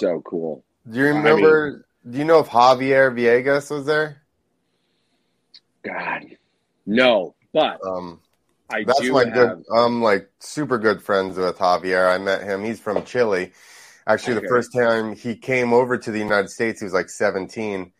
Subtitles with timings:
[0.00, 0.64] Was so cool.
[0.90, 1.66] Do you remember?
[1.66, 4.22] I mean, do you know if Javier Villegas was there?
[5.82, 6.24] God,
[6.86, 7.34] no.
[7.52, 8.20] But um,
[8.70, 9.32] I that's my have...
[9.32, 9.64] good.
[9.74, 12.12] I'm like super good friends with Javier.
[12.12, 12.64] I met him.
[12.64, 13.52] He's from Chile.
[14.06, 14.42] Actually, okay.
[14.42, 17.90] the first time he came over to the United States, he was like 17,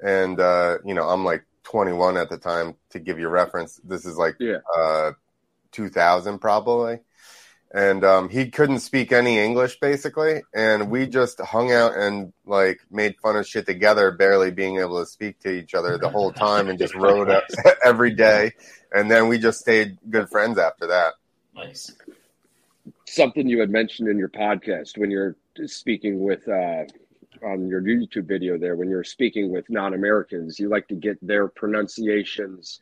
[0.00, 2.74] and uh, you know I'm like 21 at the time.
[2.90, 4.58] To give you reference, this is like yeah.
[4.76, 5.12] uh,
[5.72, 7.00] 2000 probably
[7.72, 12.80] and um, he couldn't speak any English basically, and we just hung out and like
[12.90, 16.32] made fun of shit together, barely being able to speak to each other the whole
[16.32, 17.44] time, and just rode up
[17.84, 18.52] every day,
[18.92, 21.14] and then we just stayed good friends after that.
[21.54, 21.92] Nice.
[23.06, 26.84] Something you had mentioned in your podcast when you're speaking with uh,
[27.44, 31.48] on your YouTube video there, when you're speaking with non-Americans, you like to get their
[31.48, 32.80] pronunciations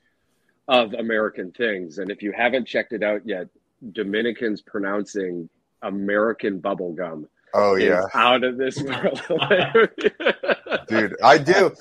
[0.69, 3.49] of American things, and if you haven't checked it out yet
[3.93, 5.49] Dominicans pronouncing
[5.83, 7.29] American bubble gum.
[7.55, 8.03] Oh yeah.
[8.15, 9.23] Out of this world.
[10.89, 11.75] Dude, I do.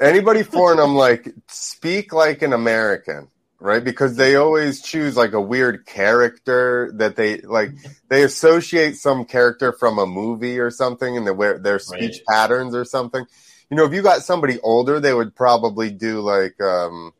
[0.00, 3.28] Anybody foreign, I'm like, speak like an American,
[3.60, 3.82] right?
[3.82, 7.70] Because they always choose like a weird character that they like
[8.08, 12.36] they associate some character from a movie or something and their their speech right.
[12.36, 13.24] patterns or something.
[13.70, 17.12] You know, if you got somebody older, they would probably do like um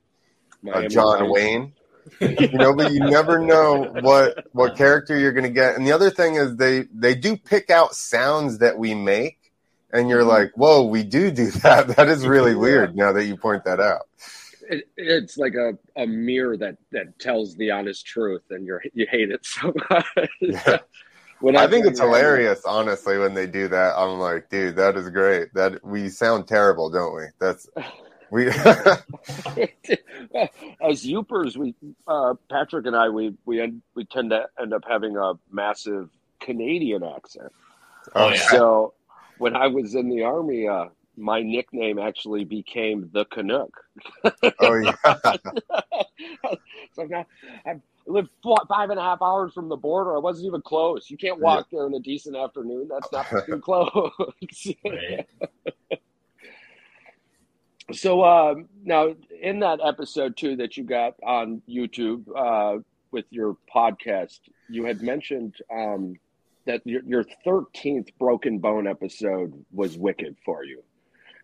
[0.89, 1.73] John Wayne
[2.21, 5.77] you know, but you never know what what character you're going to get.
[5.77, 9.39] And the other thing is they they do pick out sounds that we make,
[9.93, 10.29] and you're mm-hmm.
[10.29, 12.97] like, "Whoa, we do do that." That is really weird.
[12.97, 14.09] Now that you point that out,
[14.69, 19.07] it, it's like a, a mirror that that tells the honest truth, and you you
[19.11, 20.07] hate it so much.
[20.41, 20.79] Yeah.
[21.43, 23.99] When I, I think it's hilarious, honestly, when they do that.
[23.99, 25.53] I'm like, dude, that is great.
[25.55, 27.25] That we sound terrible, don't we?
[27.41, 27.69] That's
[28.33, 28.57] we as
[31.05, 31.75] Yoopers, we
[32.09, 36.09] uh, Patrick and I we we end, we tend to end up having a massive
[36.41, 37.53] Canadian accent.
[38.15, 38.49] Oh yeah.
[38.49, 38.95] So
[39.37, 40.87] when I was in the army, uh,
[41.19, 43.71] my nickname actually became the Canuck.
[44.61, 44.95] oh yeah.
[46.95, 47.27] so now
[47.67, 48.31] I lived
[48.67, 50.17] five and a half hours from the border.
[50.17, 51.11] I wasn't even close.
[51.11, 51.81] You can't walk yeah.
[51.81, 52.89] there in a decent afternoon.
[52.89, 54.11] That's not too close.
[57.93, 58.55] So uh,
[58.85, 62.81] now, in that episode too that you got on YouTube uh,
[63.11, 66.17] with your podcast, you had mentioned um,
[66.67, 70.83] that your thirteenth Broken Bone episode was wicked for you,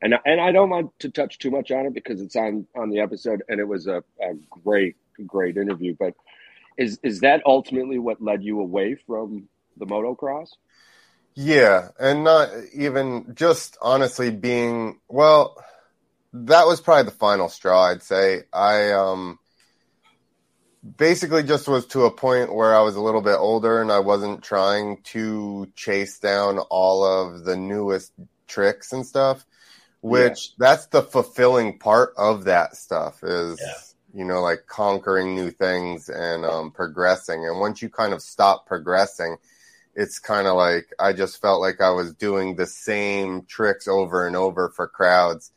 [0.02, 2.90] and and I don't want to touch too much on it because it's on on
[2.90, 5.94] the episode, and it was a, a great great interview.
[5.98, 6.14] But
[6.76, 10.48] is is that ultimately what led you away from the motocross?
[11.34, 15.62] Yeah, and not even just honestly being well
[16.46, 17.86] that was probably the final straw.
[17.86, 19.38] I'd say I um
[20.96, 23.98] basically just was to a point where I was a little bit older and I
[24.00, 28.12] wasn't trying to chase down all of the newest
[28.46, 29.44] tricks and stuff.
[30.00, 30.54] Which yeah.
[30.58, 34.20] that's the fulfilling part of that stuff is yeah.
[34.20, 37.44] you know like conquering new things and um, progressing.
[37.46, 39.38] And once you kind of stop progressing,
[39.96, 44.24] it's kind of like I just felt like I was doing the same tricks over
[44.24, 45.50] and over for crowds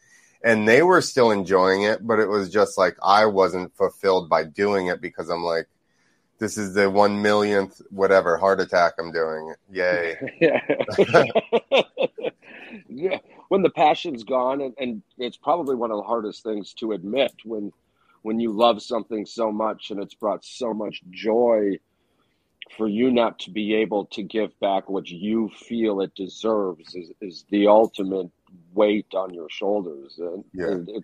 [0.44, 4.44] and they were still enjoying it, but it was just like I wasn't fulfilled by
[4.44, 5.68] doing it because I'm like,
[6.40, 9.54] this is the one millionth whatever heart attack I'm doing.
[9.72, 10.18] Yay!
[10.42, 10.60] yeah.
[12.90, 13.18] yeah.
[13.50, 17.34] When the passion's gone, and, and it's probably one of the hardest things to admit
[17.46, 17.72] when
[18.24, 21.78] when you love something so much and it's brought so much joy
[22.78, 27.12] for you not to be able to give back what you feel it deserves is,
[27.20, 28.30] is the ultimate
[28.74, 30.16] weight on your shoulders.
[30.18, 30.68] And, yeah.
[30.68, 31.04] and it,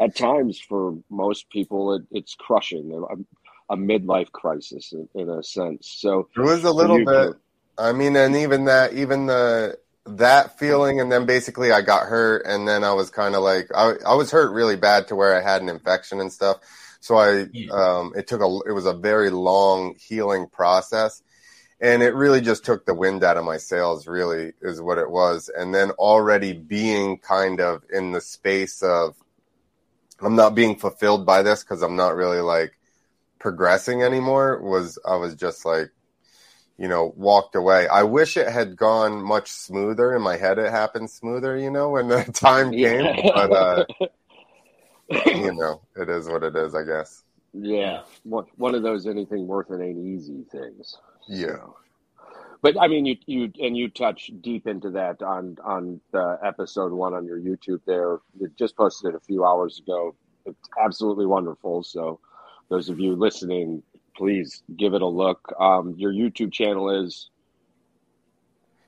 [0.00, 2.92] at times, for most people, it, it's crushing.
[2.92, 3.16] A,
[3.72, 5.88] a midlife crisis, in, in, a sense.
[5.88, 7.36] So it was a little bit.
[7.78, 12.44] I mean, and even that, even the that feeling, and then basically I got hurt,
[12.44, 15.36] and then I was kind of like, I, I was hurt really bad to where
[15.36, 16.58] I had an infection and stuff.
[17.00, 21.22] So I, um, it took a, it was a very long healing process
[21.82, 25.10] and it really just took the wind out of my sails really is what it
[25.10, 25.50] was.
[25.54, 29.16] And then already being kind of in the space of
[30.20, 32.78] i'm not being fulfilled by this because i'm not really like
[33.40, 35.90] progressing anymore was i was just like
[36.78, 37.86] you know walked away.
[37.88, 40.14] I wish it had gone much smoother.
[40.14, 43.04] In my head it happened smoother you know when the time came.
[43.04, 43.30] Yeah.
[43.34, 43.84] but uh
[45.26, 47.24] you know it is what it is i guess.
[47.52, 48.02] Yeah.
[48.24, 50.96] One of those anything worth it ain't easy things
[51.28, 51.66] yeah.
[52.62, 56.92] But I mean, you you and you touch deep into that on on the episode
[56.92, 57.80] one on your YouTube.
[57.86, 60.14] There, you just posted it a few hours ago.
[60.46, 61.82] It's absolutely wonderful.
[61.82, 62.20] So,
[62.70, 63.82] those of you listening,
[64.16, 65.52] please give it a look.
[65.58, 67.30] Um, your YouTube channel is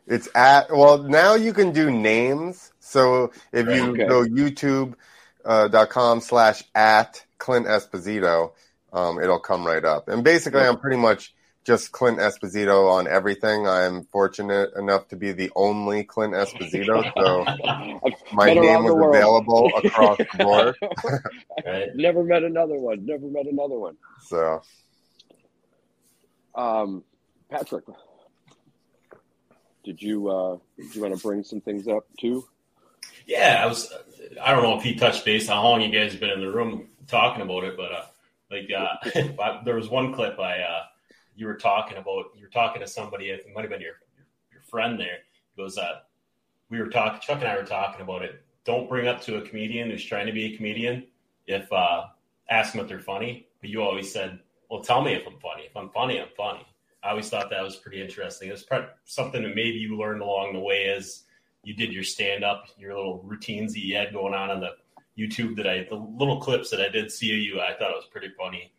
[0.07, 2.73] It's at well now you can do names.
[2.81, 4.05] So if you Okay.
[4.05, 4.95] go YouTube
[5.45, 8.53] uh, dot com slash at Clint Esposito,
[8.93, 10.09] um, it'll come right up.
[10.09, 11.34] And basically, I'm pretty much
[11.65, 13.67] just Clint Esposito on everything.
[13.67, 17.45] I'm fortunate enough to be the only Clint Esposito, so
[18.33, 20.77] my Been name was available across the board.
[21.65, 21.89] Right?
[21.95, 23.07] Never met another one.
[23.07, 23.97] Never met another one.
[24.27, 24.61] So
[26.55, 27.05] Um,
[27.51, 27.85] Patrick,
[29.83, 32.47] did you uh, did you want to bring some things up too?
[33.27, 33.91] Yeah, I was.
[34.43, 36.53] I don't know if he touched base how long you guys have been in the
[36.53, 38.05] room talking about it, but uh,
[38.51, 40.83] like uh, there was one clip I uh,
[41.37, 42.27] you were talking about.
[42.37, 43.31] You were talking to somebody.
[43.31, 43.95] It might have been your
[44.53, 45.19] your friend there.
[45.55, 46.01] He goes, uh,
[46.71, 47.21] we were talking.
[47.21, 48.43] Chuck and I were talking about it.
[48.65, 51.07] Don't bring up to a comedian who's trying to be a comedian
[51.47, 52.05] if uh,
[52.49, 53.49] ask them if they're funny.
[53.61, 54.41] But you always said,
[54.71, 55.65] "Well, tell me if I'm funny.
[55.65, 56.67] If I'm funny, I'm funny."
[57.03, 58.49] I always thought that was pretty interesting.
[58.49, 58.67] It was
[59.05, 61.25] something that maybe you learned along the way as
[61.63, 64.71] you did your stand up, your little routines that you had going on on the
[65.19, 67.97] YouTube that I, the little clips that I did see of you, I thought it
[67.97, 68.73] was pretty funny.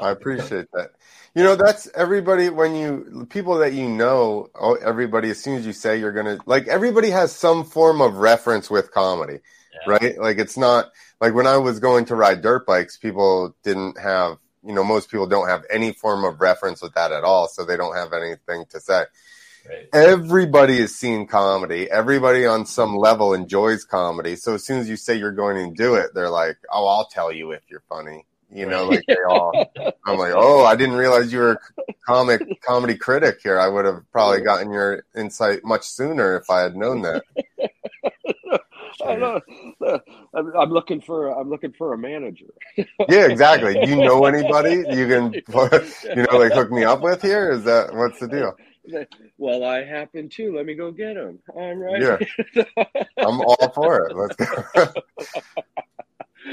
[0.00, 0.92] I appreciate that.
[1.34, 5.66] You know, that's everybody when you people that you know, oh, everybody as soon as
[5.66, 9.40] you say you're going to like everybody has some form of reference with comedy,
[9.72, 9.92] yeah.
[9.92, 10.18] right?
[10.18, 14.38] Like it's not like when I was going to ride dirt bikes, people didn't have,
[14.64, 17.64] you know, most people don't have any form of reference with that at all, so
[17.64, 19.04] they don't have anything to say.
[19.68, 19.88] Right.
[19.92, 21.90] Everybody has seen comedy.
[21.90, 24.36] Everybody on some level enjoys comedy.
[24.36, 27.06] So as soon as you say you're going to do it, they're like, "Oh, I'll
[27.06, 29.52] tell you if you're funny." You know, like they all.
[30.06, 33.58] I'm like, "Oh, I didn't realize you were a comic comedy critic here.
[33.58, 37.24] I would have probably gotten your insight much sooner if I had known that."
[39.04, 39.40] I know.
[40.34, 42.46] I'm, looking for I'm looking for a manager.
[43.08, 43.74] Yeah, exactly.
[43.74, 47.50] Do you know anybody you can, you know, like hook me up with here?
[47.50, 48.54] Is that what's the deal?
[49.38, 50.56] Well, I happen to.
[50.56, 51.38] Let me go get him.
[51.58, 52.00] I'm right.
[52.00, 52.64] Yeah.
[53.18, 54.16] I'm all for it.
[54.16, 54.92] Let's go.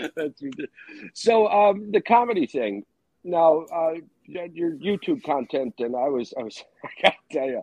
[0.16, 0.72] That's ridiculous.
[1.14, 2.86] so um, the comedy thing.
[3.24, 3.94] Now, uh,
[4.26, 7.62] your YouTube content, and I was, I was, I gotta tell you,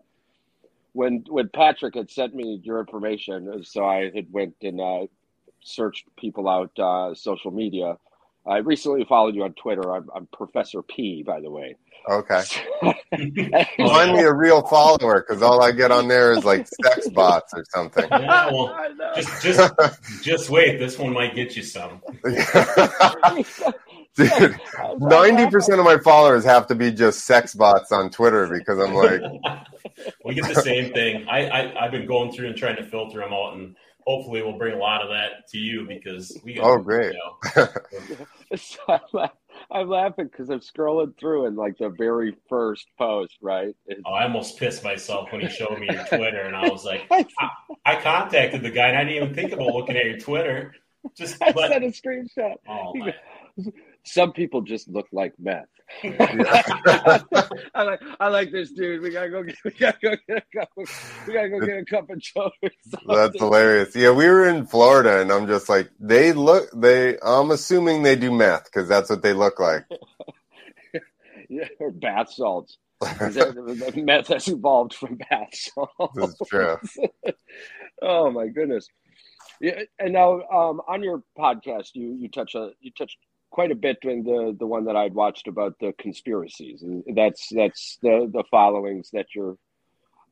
[0.92, 5.06] when when Patrick had sent me your information, so I had went and uh,
[5.62, 7.96] searched people out uh, social media.
[8.48, 9.94] I recently followed you on Twitter.
[9.94, 11.76] I'm, I'm Professor P, by the way.
[12.08, 12.42] Okay.
[13.76, 17.52] Find me a real follower because all I get on there is like sex bots
[17.54, 18.08] or something.
[18.10, 18.74] Yeah, well,
[19.14, 19.74] just just
[20.22, 20.78] just wait.
[20.78, 22.00] This one might get you some.
[24.14, 24.58] Dude,
[24.98, 28.94] ninety percent of my followers have to be just sex bots on Twitter because I'm
[28.94, 29.20] like,
[30.24, 31.28] we get the same thing.
[31.28, 33.76] I, I I've been going through and trying to filter them out, and
[34.08, 36.54] hopefully we'll bring a lot of that to you because we.
[36.54, 37.14] Get, Oh, great.
[37.14, 37.20] You
[37.56, 37.68] know,
[38.56, 39.30] So I'm, la-
[39.70, 43.76] I'm laughing because I'm scrolling through and like the very first post, right?
[43.86, 46.84] It's- oh, I almost pissed myself when he showed me your Twitter, and I was
[46.86, 47.26] like, I,
[47.84, 50.74] I contacted the guy, and I didn't even think about looking at your Twitter.
[51.14, 52.54] Just I let, sent a screenshot.
[52.66, 53.14] oh, my.
[54.08, 55.66] Some people just look like meth.
[56.04, 57.22] I
[57.74, 59.02] like I like this dude.
[59.02, 61.78] We gotta go get we gotta go get a cup of, we gotta go get
[61.78, 62.50] a cup of joe.
[63.06, 63.94] that's hilarious.
[63.94, 66.70] Yeah, we were in Florida, and I'm just like, they look.
[66.74, 69.84] They, I'm assuming they do meth because that's what they look like.
[71.50, 72.76] Yeah, or bath salts.
[73.02, 76.14] Is that- meth has evolved from bath salts.
[76.14, 76.76] This is true.
[78.02, 78.86] oh my goodness.
[79.58, 83.16] Yeah, and now um, on your podcast, you you touch a you touched
[83.50, 86.82] quite a bit during the the one that I'd watched about the conspiracies.
[86.82, 89.56] And That's that's the the followings that you're.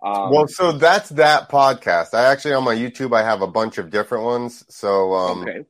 [0.04, 2.12] Um, well, so that's that podcast.
[2.12, 4.64] I actually on my YouTube I have a bunch of different ones.
[4.68, 5.64] So um, okay,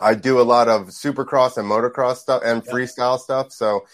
[0.00, 2.72] I do a lot of supercross and motocross stuff and Yeah.
[2.72, 3.52] freestyle stuff.
[3.52, 3.86] So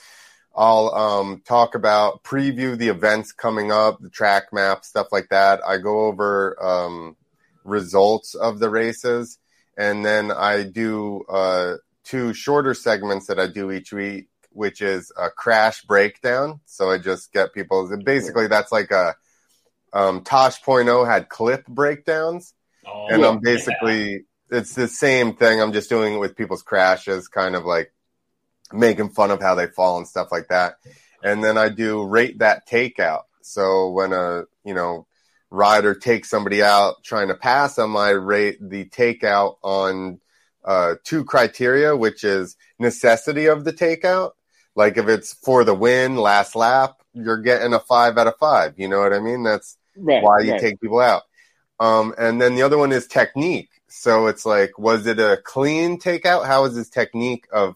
[0.55, 5.61] I'll um, talk about preview the events coming up, the track map, stuff like that.
[5.67, 7.17] I go over um,
[7.65, 9.39] results of the races,
[9.77, 11.75] and then I do uh,
[12.11, 16.61] two shorter segments that I do each week, which is a crash breakdown.
[16.67, 17.89] So I just get people.
[18.05, 19.15] Basically, that's like a
[19.93, 22.55] um, Tosh.0 had clip breakdowns
[22.87, 25.61] Oh, and I'm basically it's the same thing.
[25.61, 27.93] I'm just doing it with people's crashes, kind of like
[28.73, 30.77] making fun of how they fall and stuff like that.
[31.23, 33.23] And then I do rate that takeout.
[33.43, 35.07] So when a you know
[35.51, 40.21] rider takes somebody out trying to pass them, I rate the takeout on
[40.65, 44.33] uh, two criteria, which is necessity of the takeout.
[44.77, 48.75] Like if it's for the win, last lap, you're getting a five out of five.
[48.79, 49.43] You know what I mean?
[49.43, 50.23] That's right.
[50.23, 50.61] why you right.
[50.61, 51.23] take people out.
[51.81, 53.71] Um, and then the other one is technique.
[53.89, 56.47] So it's like, was it a clean takeout?
[56.47, 57.75] How was his technique of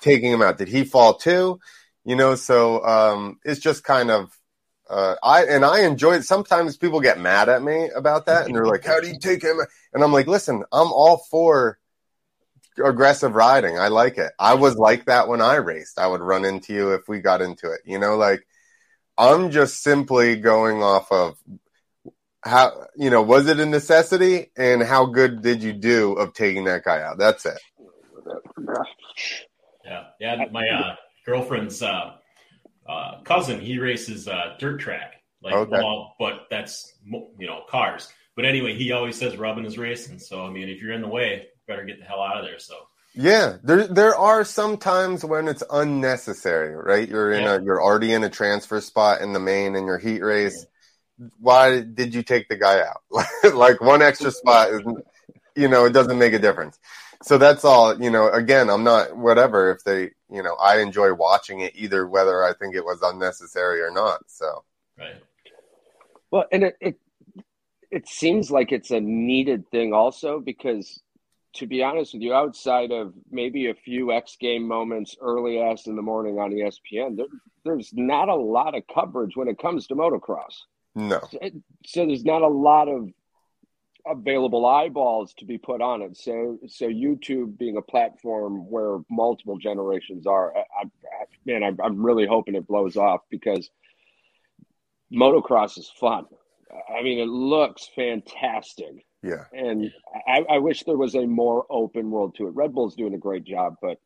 [0.00, 0.58] taking him out?
[0.58, 1.58] Did he fall too?
[2.04, 4.38] You know, so um, it's just kind of
[4.88, 6.24] uh, I and I enjoy it.
[6.24, 9.42] Sometimes people get mad at me about that, and they're like, "How do you take
[9.42, 9.58] him?"
[9.92, 11.78] And I'm like, "Listen, I'm all for
[12.84, 13.78] aggressive riding.
[13.78, 14.32] I like it.
[14.38, 15.98] I was like that when I raced.
[15.98, 17.80] I would run into you if we got into it.
[17.84, 18.46] You know, like
[19.16, 21.36] I'm just simply going off of
[22.44, 26.64] how you know was it a necessity and how good did you do of taking
[26.64, 27.18] that guy out?
[27.18, 27.58] That's it.
[29.84, 30.44] Yeah, yeah.
[30.52, 32.12] My uh, girlfriend's uh,
[32.88, 35.72] uh, cousin, he races uh, dirt track, like okay.
[35.72, 38.08] well, but that's you know cars.
[38.36, 40.20] But anyway, he always says rubbing is racing.
[40.20, 42.58] So I mean, if you're in the way, better get the hell out of there.
[42.58, 42.74] So
[43.14, 47.08] yeah, there there are some times when it's unnecessary, right?
[47.08, 47.56] You're in yeah.
[47.56, 50.66] a you're already in a transfer spot in the main in your heat race.
[51.18, 51.28] Yeah.
[51.38, 53.02] Why did you take the guy out?
[53.54, 54.82] like one extra spot is,
[55.56, 56.78] you know, it doesn't make a difference.
[57.22, 58.00] So that's all.
[58.00, 62.06] You know, again, I'm not whatever if they, you know, I enjoy watching it either
[62.06, 64.20] whether I think it was unnecessary or not.
[64.28, 64.64] So
[64.96, 65.16] right.
[66.30, 66.96] Well, and it, it
[67.90, 71.00] it seems like it's a needed thing also because
[71.58, 75.86] to be honest with you, outside of maybe a few X game moments early ass
[75.86, 77.26] in the morning on ESPN, there,
[77.64, 80.54] there's not a lot of coverage when it comes to motocross.
[80.94, 81.20] No.
[81.84, 83.08] So there's not a lot of
[84.06, 86.16] available eyeballs to be put on it.
[86.16, 92.04] So so YouTube being a platform where multiple generations are, I, I, man, I, I'm
[92.04, 93.68] really hoping it blows off because
[95.12, 96.26] motocross is fun.
[96.96, 99.04] I mean, it looks fantastic.
[99.22, 99.44] Yeah.
[99.52, 99.92] And
[100.26, 102.54] I, I, wish there was a more open world to it.
[102.54, 103.98] Red Bull's doing a great job, but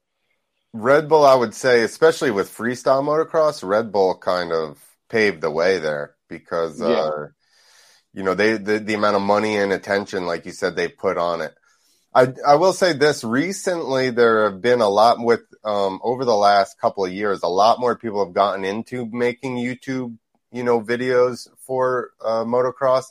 [0.72, 5.50] Red Bull, I would say, especially with freestyle motocross, Red Bull kind of paved the
[5.50, 6.86] way there because, yeah.
[6.86, 7.26] uh,
[8.14, 11.18] you know, they the, the amount of money and attention, like you said, they put
[11.18, 11.54] on it.
[12.14, 16.36] I, I will say this recently, there have been a lot with, um, over the
[16.36, 20.16] last couple of years, a lot more people have gotten into making YouTube,
[20.50, 23.04] you know, videos for uh, motocross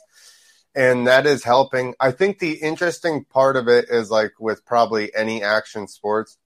[0.74, 1.94] and that is helping.
[2.00, 6.38] I think the interesting part of it is like with probably any action sports.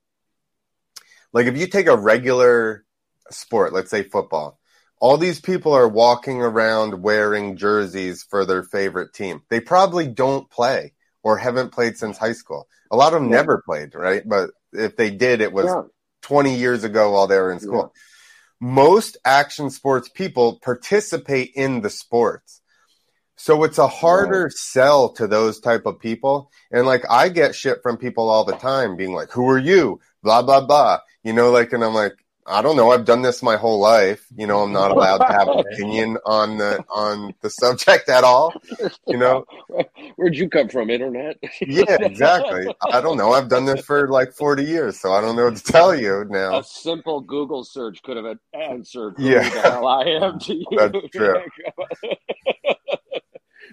[1.33, 2.85] Like if you take a regular
[3.31, 4.59] sport, let's say football,
[4.99, 9.43] all these people are walking around wearing jerseys for their favorite team.
[9.51, 12.69] They probably don't play or haven't played since high school.
[12.91, 13.37] A lot of them yeah.
[13.37, 14.23] never played, right?
[14.27, 15.83] But if they did, it was yeah.
[16.23, 17.93] 20 years ago while they were in school.
[17.95, 18.69] Yeah.
[18.69, 22.63] Most action sports people participate in the sports.
[23.37, 26.51] So it's a harder sell to those type of people.
[26.71, 30.01] And like I get shit from people all the time being like, who are you?
[30.23, 31.01] Blah, blah, blah.
[31.23, 32.15] You know, like, and I'm like,
[32.49, 32.93] I don't know.
[32.93, 34.25] I've done this my whole life.
[34.37, 38.23] You know, I'm not allowed to have an opinion on the on the subject at
[38.23, 38.55] all.
[39.07, 39.45] You know,
[40.17, 40.89] where'd you come from?
[40.89, 41.39] Internet?
[41.61, 42.73] yeah, exactly.
[42.93, 43.33] I don't know.
[43.33, 46.25] I've done this for like 40 years, so I don't know what to tell you
[46.31, 46.61] now.
[46.61, 49.49] A simple Google search could have answered who yeah.
[49.49, 50.67] the hell I am to you.
[50.71, 51.43] That's true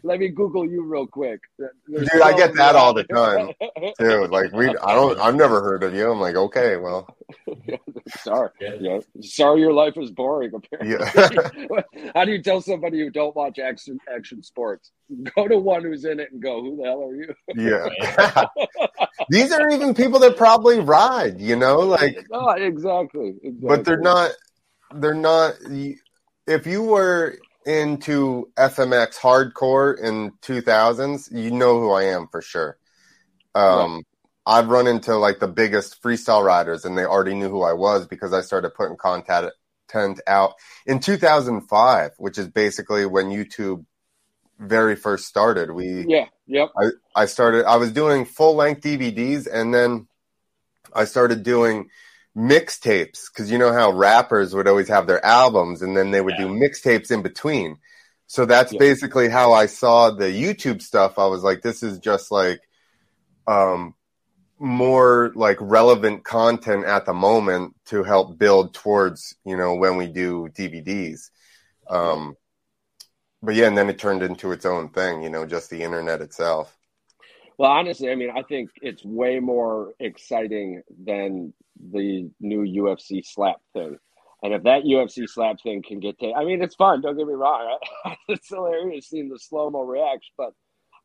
[0.04, 1.42] let me Google you real quick.
[1.58, 3.54] There's Dude, I get that all the time
[4.00, 4.28] too.
[4.28, 6.12] Like we, I don't, I've never heard of you.
[6.12, 7.08] I'm like, okay, well,
[8.20, 10.52] sorry, yeah, sorry, your life is boring.
[10.54, 12.12] Apparently, yeah.
[12.16, 14.92] how do you tell somebody who don't watch action action sports?
[15.36, 17.34] Go to one who's in it and go, who the hell are you?
[17.56, 18.46] yeah,
[19.30, 21.40] these are even people that probably ride.
[21.40, 24.32] You know, like oh, ah, exactly, exactly, but they're not.
[24.96, 25.56] They're not.
[26.46, 32.78] If you were into FMX hardcore in 2000s, you know who I am for sure.
[33.56, 34.04] Um, right.
[34.46, 38.08] I've run into like the biggest freestyle riders, and they already knew who I was
[38.08, 39.54] because I started putting content
[40.28, 40.54] out
[40.86, 43.86] in 2005, which is basically when YouTube
[44.60, 45.72] very first started.
[45.72, 46.70] We yeah, yep.
[46.78, 47.66] I, I started.
[47.66, 50.08] I was doing full length DVDs, and then
[50.94, 51.90] I started doing
[52.36, 56.36] mixtapes because you know how rappers would always have their albums and then they would
[56.38, 56.46] yeah.
[56.46, 57.78] do mixtapes in between.
[58.28, 58.80] So that's yeah.
[58.80, 61.20] basically how I saw the YouTube stuff.
[61.20, 62.62] I was like, this is just like
[63.46, 63.94] um,
[64.58, 70.08] more like relevant content at the moment to help build towards, you know, when we
[70.08, 71.30] do DVDs.
[71.90, 72.36] Um,
[73.42, 76.22] but yeah, and then it turned into its own thing, you know, just the internet
[76.22, 76.76] itself.
[77.64, 81.54] Well, honestly, I mean, I think it's way more exciting than
[81.94, 83.98] the new UFC slap thing.
[84.44, 87.00] And if that UFC slap thing can get taken, I mean, it's fun.
[87.00, 87.80] Don't get me wrong.
[88.28, 90.50] it's hilarious seeing the slow mo reaction, but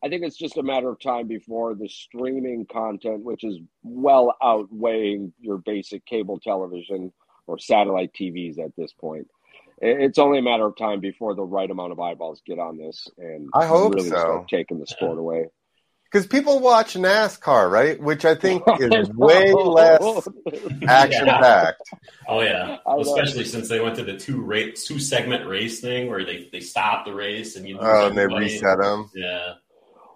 [0.04, 4.34] I think it's just a matter of time before the streaming content, which is well
[4.42, 7.12] outweighing your basic cable television
[7.46, 9.28] or satellite TVs at this point.
[9.80, 13.06] It's only a matter of time before the right amount of eyeballs get on this
[13.16, 14.16] and I hope really so.
[14.16, 15.46] start taking the sport away.
[16.10, 18.00] Because people watch NASCAR, right?
[18.00, 20.28] Which I think is way less
[20.88, 21.82] action packed.
[22.28, 23.00] Oh yeah, I know.
[23.02, 26.60] especially since they went to the two race, two segment race thing where they they
[26.60, 28.44] stopped the race and you lose Oh, and they everybody.
[28.46, 29.10] reset them.
[29.14, 29.54] Yeah,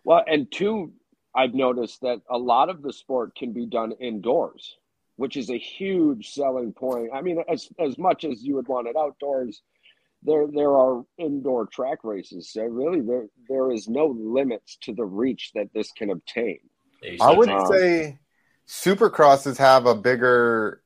[0.05, 0.93] Well, and two,
[1.35, 4.77] I've noticed that a lot of the sport can be done indoors,
[5.17, 7.11] which is a huge selling point.
[7.15, 9.63] I mean, as as much as you would want it outdoors,
[10.23, 12.53] there there are indoor track races.
[12.53, 16.59] So really, there there is no limits to the reach that this can obtain.
[17.21, 18.19] I would said- Um, say
[18.69, 20.83] supercrosses have a bigger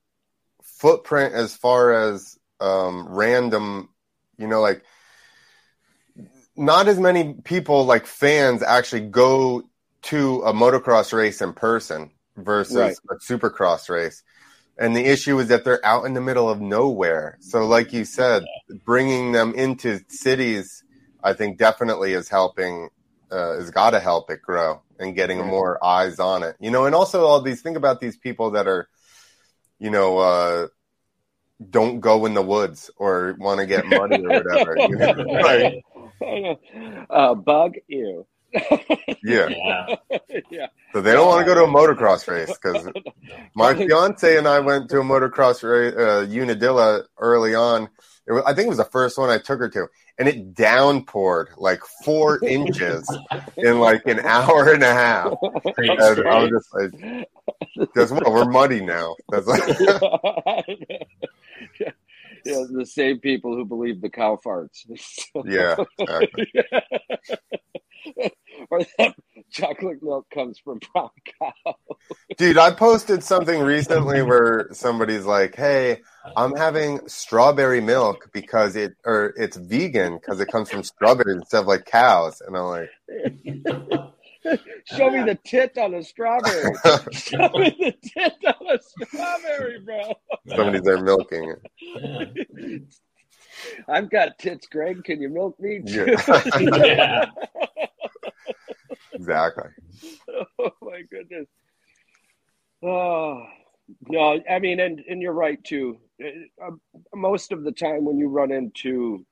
[0.62, 3.90] footprint as far as um, random,
[4.38, 4.83] you know, like
[6.57, 9.69] not as many people like fans actually go
[10.02, 12.97] to a motocross race in person versus Right.
[13.10, 14.23] a supercross race.
[14.78, 17.39] And the issue is that they're out in the middle of nowhere.
[17.41, 18.45] So, like you said,
[18.84, 20.84] bringing them into cities,
[21.23, 22.91] I think definitely is helping,
[23.30, 25.47] uh, has got to help it grow and getting Right.
[25.49, 26.56] more eyes on it.
[26.60, 28.89] You know, and also all these, think about these people that are,
[29.78, 30.67] you know, uh,
[31.71, 34.76] don't go in the woods or want to get muddy or whatever.
[34.89, 35.15] You know?
[36.21, 38.26] Like, uh, bug you.
[39.23, 39.49] Yeah.
[39.49, 39.97] yeah,
[40.50, 40.66] yeah.
[40.92, 42.88] So they don't want to go to a motocross race because
[43.54, 47.88] my fiance and I went to a motocross race, uh, Unadilla early on.
[48.28, 49.86] It was, I think it was the first one I took her to,
[50.19, 53.08] and it downpoured like four inches
[53.56, 55.32] in like an hour and a half.
[55.76, 56.50] And I story.
[56.50, 56.90] was just like,
[57.95, 58.30] "Guess what?
[58.30, 59.62] We're muddy now." That's like,
[61.78, 61.92] yeah.
[62.45, 64.86] yeah, the same people who believe the cow farts.
[65.45, 66.52] yeah, exactly.
[68.71, 69.15] Or that
[69.50, 71.75] chocolate milk comes from brown cow.
[72.39, 72.59] dude.
[72.59, 76.02] I posted something recently where somebody's like, "Hey,
[76.37, 81.61] I'm having strawberry milk because it or it's vegan because it comes from strawberries instead
[81.61, 82.91] of like cows," and I'm like.
[84.85, 86.73] Show me the tit on a strawberry.
[87.11, 90.15] Show me the tit on a strawberry, bro.
[90.47, 92.83] Somebody's there milking it.
[93.89, 95.05] I've got tits, Greg.
[95.05, 95.81] Can you milk me?
[95.81, 96.17] too?
[96.61, 97.26] Yeah.
[99.17, 99.71] Exactly.
[100.59, 101.47] oh my goodness.
[102.83, 103.45] Oh
[104.09, 105.99] no, I mean, and and you're right too.
[106.21, 106.71] Uh,
[107.15, 109.25] most of the time, when you run into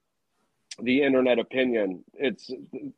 [0.80, 2.50] the internet opinion, it's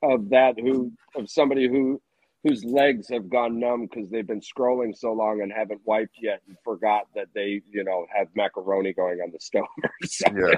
[0.02, 2.00] of that who of somebody who
[2.44, 6.40] whose legs have gone numb because they've been scrolling so long and haven't wiped yet
[6.46, 10.54] and forgot that they you know have macaroni going on the stove or something.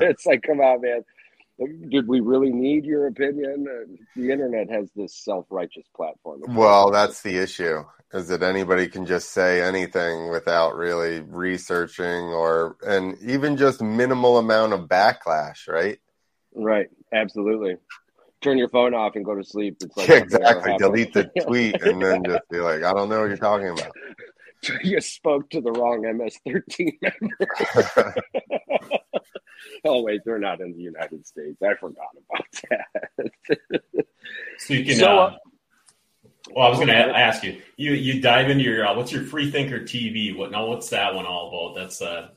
[0.00, 1.02] it's like, come on, man.
[1.58, 3.66] Did we really need your opinion?
[3.68, 6.42] Uh, the internet has this self-righteous platform.
[6.48, 7.84] Well, that's the issue.
[8.12, 14.38] Is that anybody can just say anything without really researching or and even just minimal
[14.38, 15.98] amount of backlash, right?
[16.54, 17.76] Right, absolutely.
[18.40, 19.78] Turn your phone off and go to sleep.
[19.82, 20.76] It's like Yeah, exactly.
[20.78, 23.92] Delete the tweet and then just be like, I don't know what you're talking about.
[24.82, 28.14] you spoke to the wrong MS-13 member.
[29.84, 31.60] oh wait, they're not in the United States.
[31.62, 34.06] I forgot about that.
[34.58, 34.96] So you can.
[34.96, 35.36] So, uh, uh,
[36.54, 37.60] well, I was going to ask you.
[37.76, 40.36] You you dive into your uh, what's your Freethinker TV?
[40.36, 40.66] What now?
[40.66, 41.80] What's that one all about?
[41.80, 42.32] That's a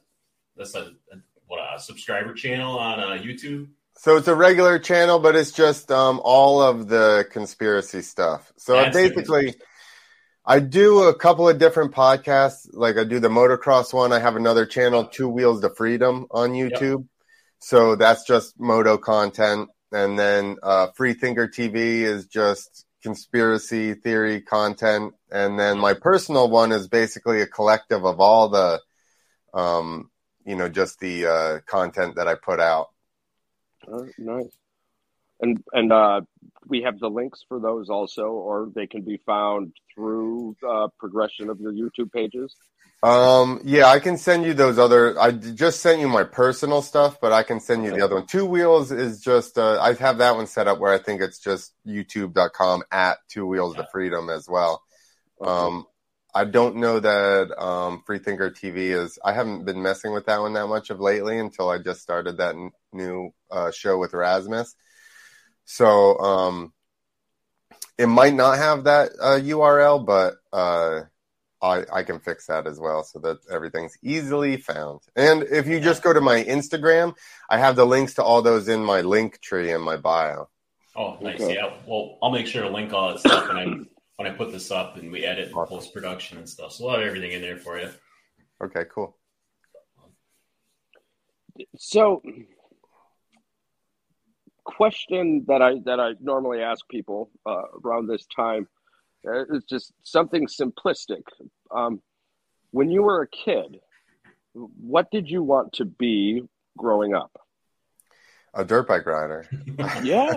[0.55, 1.17] that's a, a
[1.47, 3.69] what a subscriber channel on uh, YouTube.
[3.97, 8.51] So it's a regular channel, but it's just um, all of the conspiracy stuff.
[8.57, 9.55] So That's basically,
[10.45, 12.67] I do a couple of different podcasts.
[12.71, 14.13] Like I do the motocross one.
[14.13, 17.05] I have another channel, Two Wheels to Freedom, on YouTube.
[17.61, 24.41] So that's just moto content, and then uh, Free Thinker TV is just conspiracy theory
[24.41, 28.81] content, and then my personal one is basically a collective of all the,
[29.53, 30.09] um,
[30.43, 32.89] you know, just the uh, content that I put out.
[33.87, 34.49] Oh, nice.
[35.39, 36.21] And and uh,
[36.67, 41.49] we have the links for those also, or they can be found through uh, progression
[41.49, 42.55] of your YouTube pages.
[43.03, 45.19] Um, yeah, I can send you those other.
[45.19, 48.27] I just sent you my personal stuff, but I can send you the other one.
[48.27, 49.57] Two Wheels is just.
[49.57, 53.47] Uh, I have that one set up where I think it's just YouTube.com at Two
[53.47, 54.83] Wheels to Freedom as well.
[55.41, 55.87] Um,
[56.33, 59.17] I don't know that um, Freethinker TV is.
[59.25, 62.37] I haven't been messing with that one that much of lately until I just started
[62.37, 64.75] that n- new uh, show with Rasmus.
[65.65, 66.73] So um,
[67.97, 71.01] it might not have that uh, URL, but uh,
[71.61, 75.01] I, I can fix that as well so that everything's easily found.
[75.15, 77.15] And if you just go to my Instagram,
[77.49, 80.49] I have the links to all those in my link tree in my bio.
[80.95, 81.39] Oh, nice.
[81.39, 81.55] Okay.
[81.55, 81.73] Yeah.
[81.85, 83.65] Well, I'll make sure to link all that stuff when I
[84.17, 85.77] when I put this up and we edit and Awesome.
[85.77, 86.73] post production and stuff.
[86.73, 87.89] So we'll have everything in there for you.
[88.63, 89.17] Okay, cool.
[91.77, 92.21] So,
[94.63, 98.67] question that I that I normally ask people uh, around this time:
[99.23, 101.23] it's just something simplistic.
[101.69, 102.01] Um,
[102.71, 103.79] when you were a kid,
[104.53, 106.43] what did you want to be
[106.77, 107.31] growing up?
[108.53, 109.47] A dirt bike rider.
[110.03, 110.33] yeah,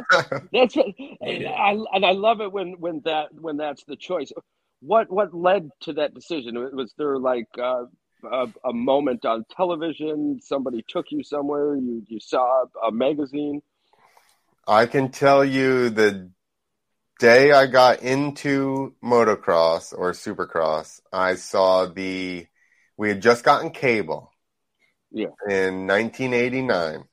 [0.52, 0.86] that's what,
[1.20, 4.30] and I, and I love it when when that when that's the choice.
[4.80, 6.54] What what led to that decision?
[6.74, 7.86] Was there like uh,
[8.30, 10.40] a, a, moment on television?
[10.40, 11.74] Somebody took you somewhere?
[11.74, 13.62] You you saw a magazine?
[14.68, 16.30] I can tell you the
[17.18, 22.46] day I got into motocross or supercross, I saw the
[22.96, 24.30] we had just gotten cable.
[25.10, 25.28] Yeah.
[25.48, 27.04] In 1989.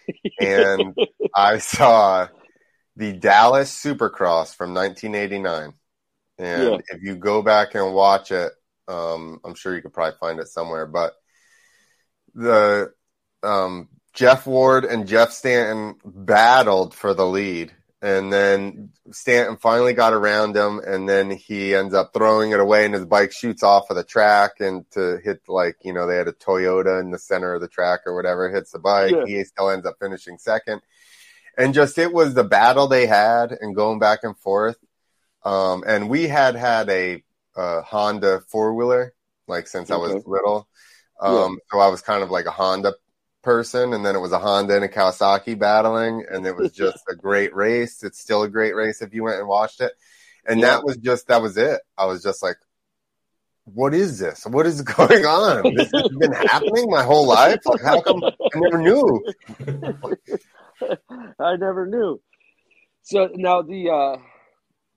[0.40, 0.96] and
[1.34, 2.28] I saw
[2.96, 5.74] the Dallas Supercross from 1989.
[6.38, 6.78] And yeah.
[6.88, 8.52] if you go back and watch it,
[8.86, 10.86] um, I'm sure you could probably find it somewhere.
[10.86, 11.14] But
[12.34, 12.92] the
[13.42, 17.72] um, Jeff Ward and Jeff Stanton battled for the lead.
[18.00, 22.84] And then Stanton finally got around him, and then he ends up throwing it away,
[22.84, 26.16] and his bike shoots off of the track and to hit like you know they
[26.16, 29.10] had a Toyota in the center of the track or whatever hits the bike.
[29.10, 29.24] Yeah.
[29.26, 30.80] He still ends up finishing second,
[31.56, 34.76] and just it was the battle they had and going back and forth.
[35.44, 37.24] Um, and we had had a,
[37.56, 39.12] a Honda four wheeler
[39.48, 39.98] like since okay.
[39.98, 40.68] I was little,
[41.20, 41.56] um, yeah.
[41.72, 42.94] so I was kind of like a Honda
[43.42, 47.02] person, and then it was a Honda and a Kawasaki battling, and it was just
[47.08, 48.02] a great race.
[48.02, 49.92] It's still a great race if you went and watched it.
[50.46, 50.66] And yeah.
[50.66, 51.80] that was just that was it.
[51.96, 52.56] I was just like,
[53.74, 54.46] what is this?
[54.46, 55.74] What is going on?
[55.74, 57.60] This has been happening my whole life.
[57.64, 59.24] Like, how come I never knew?
[61.38, 62.20] I never knew.
[63.02, 64.20] So now the uh,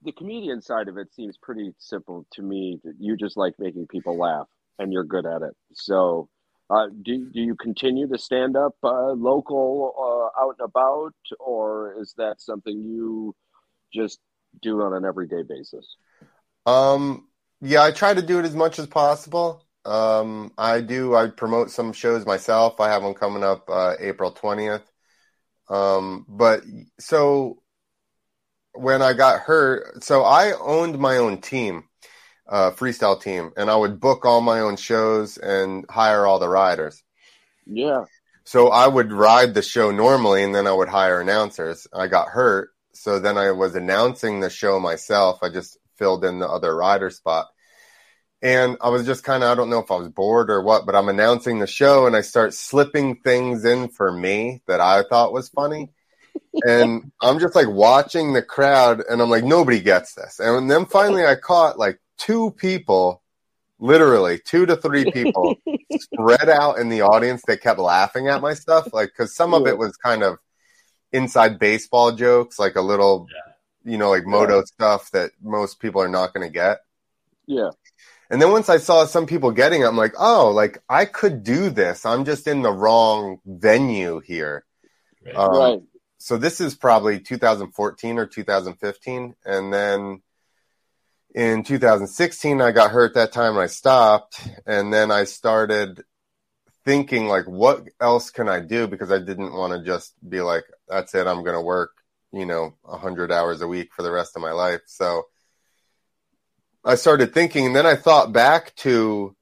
[0.02, 2.80] the comedian side of it seems pretty simple to me.
[2.98, 5.54] You just like making people laugh, and you're good at it.
[5.74, 6.28] So
[6.72, 12.00] uh, do, do you continue to stand up uh, local uh, out and about, or
[12.00, 13.34] is that something you
[13.92, 14.18] just
[14.62, 15.96] do on an everyday basis?
[16.64, 17.28] Um,
[17.60, 19.66] yeah, I try to do it as much as possible.
[19.84, 21.14] Um, I do.
[21.14, 22.80] I promote some shows myself.
[22.80, 24.82] I have one coming up uh, April twentieth.
[25.68, 26.62] Um, but
[26.98, 27.62] so
[28.72, 31.84] when I got hurt, so I owned my own team
[32.52, 36.50] uh, freestyle team, and I would book all my own shows and hire all the
[36.50, 37.02] riders.
[37.66, 38.04] Yeah.
[38.44, 41.86] So I would ride the show normally, and then I would hire announcers.
[41.94, 45.38] I got hurt, so then I was announcing the show myself.
[45.42, 47.46] I just filled in the other rider spot.
[48.42, 50.84] And I was just kind of, I don't know if I was bored or what,
[50.84, 55.04] but I'm announcing the show and I start slipping things in for me that I
[55.04, 55.90] thought was funny.
[56.66, 60.40] and I'm just like watching the crowd and I'm like, nobody gets this.
[60.40, 63.22] And then finally I caught like two people,
[63.78, 65.56] literally two to three people,
[66.00, 68.92] spread out in the audience that kept laughing at my stuff.
[68.92, 70.38] Like, because some of it was kind of
[71.12, 73.92] inside baseball jokes, like a little, yeah.
[73.92, 74.64] you know, like moto yeah.
[74.64, 76.78] stuff that most people are not going to get.
[77.46, 77.70] Yeah.
[78.30, 81.44] And then once I saw some people getting it, I'm like, oh, like I could
[81.44, 82.06] do this.
[82.06, 84.64] I'm just in the wrong venue here.
[85.24, 85.36] Right.
[85.36, 85.80] Um, right.
[86.16, 89.34] So this is probably 2014 or 2015.
[89.44, 90.22] And then
[91.34, 94.40] in 2016 i got hurt that time and i stopped.
[94.66, 96.02] And then i started
[96.84, 98.86] thinking like what else can i do?
[98.86, 101.92] Because i didn't want to just be like that's it i'm going to work
[102.32, 104.80] you know 100 hours a week for the rest of my life.
[104.86, 105.24] So
[106.84, 109.36] i started thinking and then i thought back to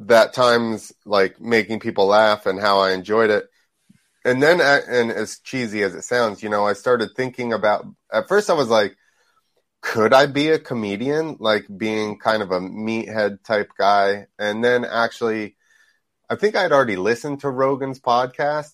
[0.00, 3.48] that times like making people laugh and how i enjoyed it.
[4.26, 8.28] And then and as cheesy as it sounds you know i started thinking about at
[8.28, 8.96] first i was like
[9.84, 14.26] could I be a comedian, like being kind of a meathead type guy?
[14.38, 15.56] And then actually,
[16.28, 18.70] I think I'd already listened to Rogan's podcast.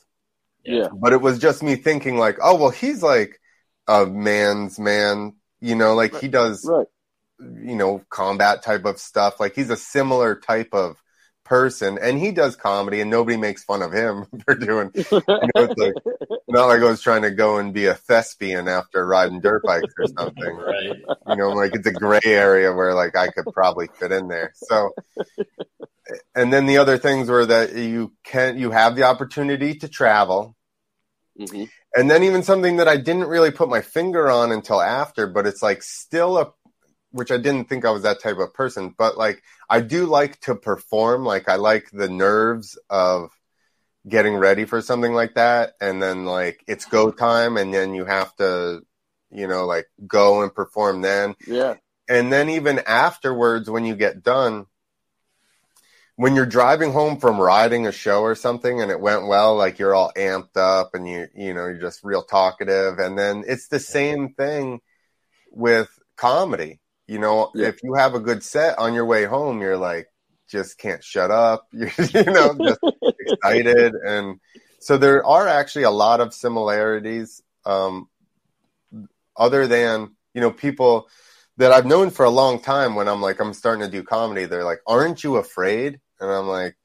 [0.64, 0.86] Yeah.
[0.94, 3.40] But it was just me thinking, like, oh, well, he's like
[3.88, 6.86] a man's man, you know, like he does, right.
[7.40, 9.40] you know, combat type of stuff.
[9.40, 11.02] Like he's a similar type of
[11.50, 15.50] person and he does comedy and nobody makes fun of him for doing you know,
[15.56, 15.94] it's like
[16.46, 19.92] not like I was trying to go and be a thespian after riding dirt bikes
[19.98, 20.56] or something.
[20.70, 20.96] Right.
[21.28, 24.52] You know, like it's a gray area where like I could probably fit in there.
[24.54, 24.94] So
[26.34, 30.56] and then the other things were that you can you have the opportunity to travel.
[31.38, 31.64] Mm-hmm.
[31.96, 35.46] And then even something that I didn't really put my finger on until after, but
[35.46, 36.52] it's like still a
[37.10, 40.40] which I didn't think I was that type of person, but like I do like
[40.42, 41.24] to perform.
[41.24, 43.30] Like I like the nerves of
[44.08, 48.04] getting ready for something like that, and then like it's go time, and then you
[48.04, 48.82] have to,
[49.30, 51.34] you know, like go and perform then.
[51.46, 51.76] Yeah.
[52.08, 54.66] And then even afterwards, when you get done,
[56.16, 59.78] when you're driving home from riding a show or something and it went well, like
[59.78, 62.98] you're all amped up and you, you know, you're just real talkative.
[62.98, 64.80] And then it's the same thing
[65.52, 66.79] with comedy
[67.10, 67.66] You know, Yeah.
[67.66, 70.06] if you have a good set on your way home, you're like,
[70.48, 71.66] just can't shut up.
[71.72, 72.78] You're, you know, just
[73.18, 73.94] excited.
[73.94, 74.38] And
[74.78, 78.08] so there are actually a lot of similarities, um,
[79.36, 81.08] other than, you know, people
[81.56, 84.44] that I've known for a long time when I'm like, I'm starting to do comedy,
[84.44, 85.98] they're like, aren't you afraid?
[86.20, 86.76] And I'm like,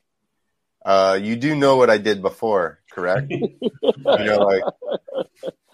[0.83, 3.27] uh, you do know what I did before, correct?
[3.31, 3.61] you
[4.03, 4.63] know, like,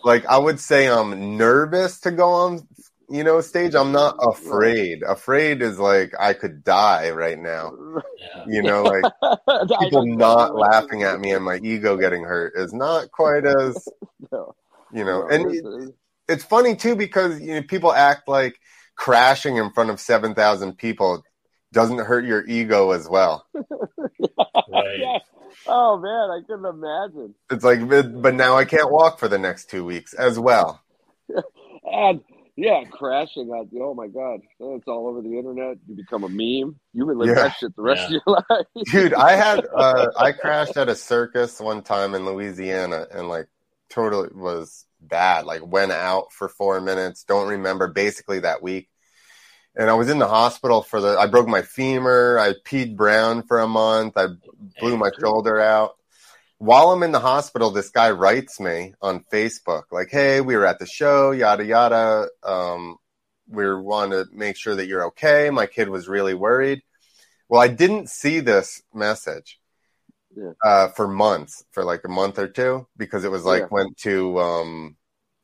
[0.04, 2.68] like I would say I'm nervous to go on,
[3.12, 3.76] you know, stage.
[3.76, 5.04] I'm not afraid.
[5.04, 7.72] Afraid is like I could die right now.
[7.74, 8.02] Yeah.
[8.48, 9.04] You know, like
[9.80, 13.88] people not laughing at me and my ego getting hurt is not quite as
[14.32, 14.56] No,
[14.94, 15.22] you know.
[15.22, 15.96] no, And it's- it-
[16.28, 18.58] it's funny too because you know people act like
[18.96, 21.24] crashing in front of seven thousand people
[21.74, 23.46] doesn't hurt your ego as well.
[23.54, 25.00] Right.
[25.00, 25.18] yeah.
[25.68, 27.36] Oh man, I couldn't imagine.
[27.50, 30.82] It's like, but but now I can't walk for the next two weeks as well.
[31.84, 32.22] And
[32.56, 35.78] yeah, crashing on oh my god, it's all over the internet.
[35.88, 36.80] You become a meme.
[36.94, 37.44] You relive Yeah.
[37.44, 38.18] that shit the rest Yeah.
[38.18, 38.66] of your life.
[38.92, 43.48] dude i had uh i crashed at a circus one time in louisiana and like
[43.90, 48.90] totally was bad like went out for four minutes don't remember basically that week
[49.76, 53.44] and i was in the hospital for the i broke my femur i peed brown
[53.44, 54.28] for a month i
[54.80, 55.96] blew my shoulder out
[56.62, 60.66] while i'm in the hospital this guy writes me on facebook like hey we were
[60.66, 62.98] at the show yada yada um
[63.50, 66.82] we want to make sure that you're okay my kid was really worried
[67.52, 69.60] well, I didn't see this message
[70.34, 70.54] Yeah.
[70.64, 73.68] uh, for months, for like a month or two, because it was like Yeah.
[73.72, 74.96] went to um,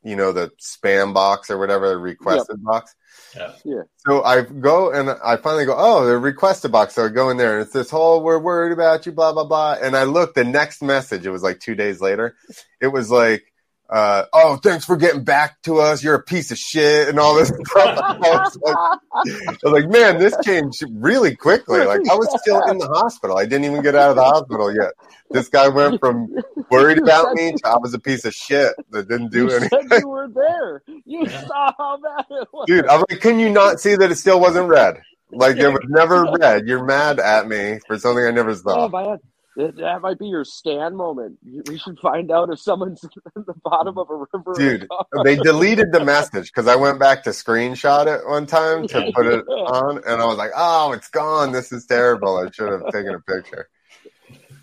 [0.08, 2.94] you know the spam box or whatever the requested box.
[3.36, 3.52] Yeah.
[3.64, 3.82] Yeah.
[3.98, 6.94] So I go and I finally go, oh, the requested box.
[6.94, 9.44] So I go in there and it's this whole we're worried about you, blah blah
[9.44, 9.76] blah.
[9.82, 11.26] And I look the next message.
[11.26, 12.36] It was like two days later.
[12.80, 13.44] It was like.
[13.90, 16.04] Uh, oh, thanks for getting back to us.
[16.04, 17.98] You're a piece of shit and all this stuff.
[17.98, 21.78] I was like, I was like, man, this changed really quickly.
[21.84, 23.38] Like I was still in the hospital.
[23.38, 24.92] I didn't even get out of the hospital yet.
[25.30, 26.28] This guy went from
[26.70, 29.88] worried about me to I was a piece of shit that didn't do you anything.
[29.88, 30.82] said you were there.
[31.06, 32.64] You saw how bad it was.
[32.66, 34.96] Dude, I'm like, can you not see that it still wasn't red?
[35.30, 36.66] Like it was never red.
[36.66, 38.88] You're mad at me for something I never Oh saw.
[38.88, 39.18] man,
[39.58, 41.36] that, that might be your stand moment.
[41.66, 43.02] We should find out if someone's
[43.36, 44.54] at the bottom of a river.
[44.56, 44.88] Dude,
[45.24, 49.26] they deleted the message because I went back to screenshot it one time to put
[49.26, 51.50] it on, and I was like, "Oh, it's gone.
[51.50, 52.36] This is terrible.
[52.38, 53.68] I should have taken a picture."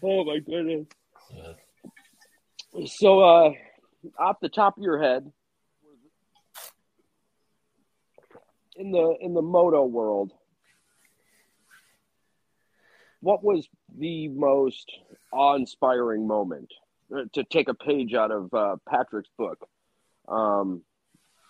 [0.02, 0.88] oh my goodness.
[2.86, 3.52] So, uh,
[4.18, 5.30] off the top of your head,
[8.78, 10.32] in the in the moto world,
[13.26, 14.92] what was the most
[15.34, 16.72] awe-inspiring moment?
[17.12, 19.68] Uh, To take a page out of uh, Patrick's book,
[20.28, 20.84] um,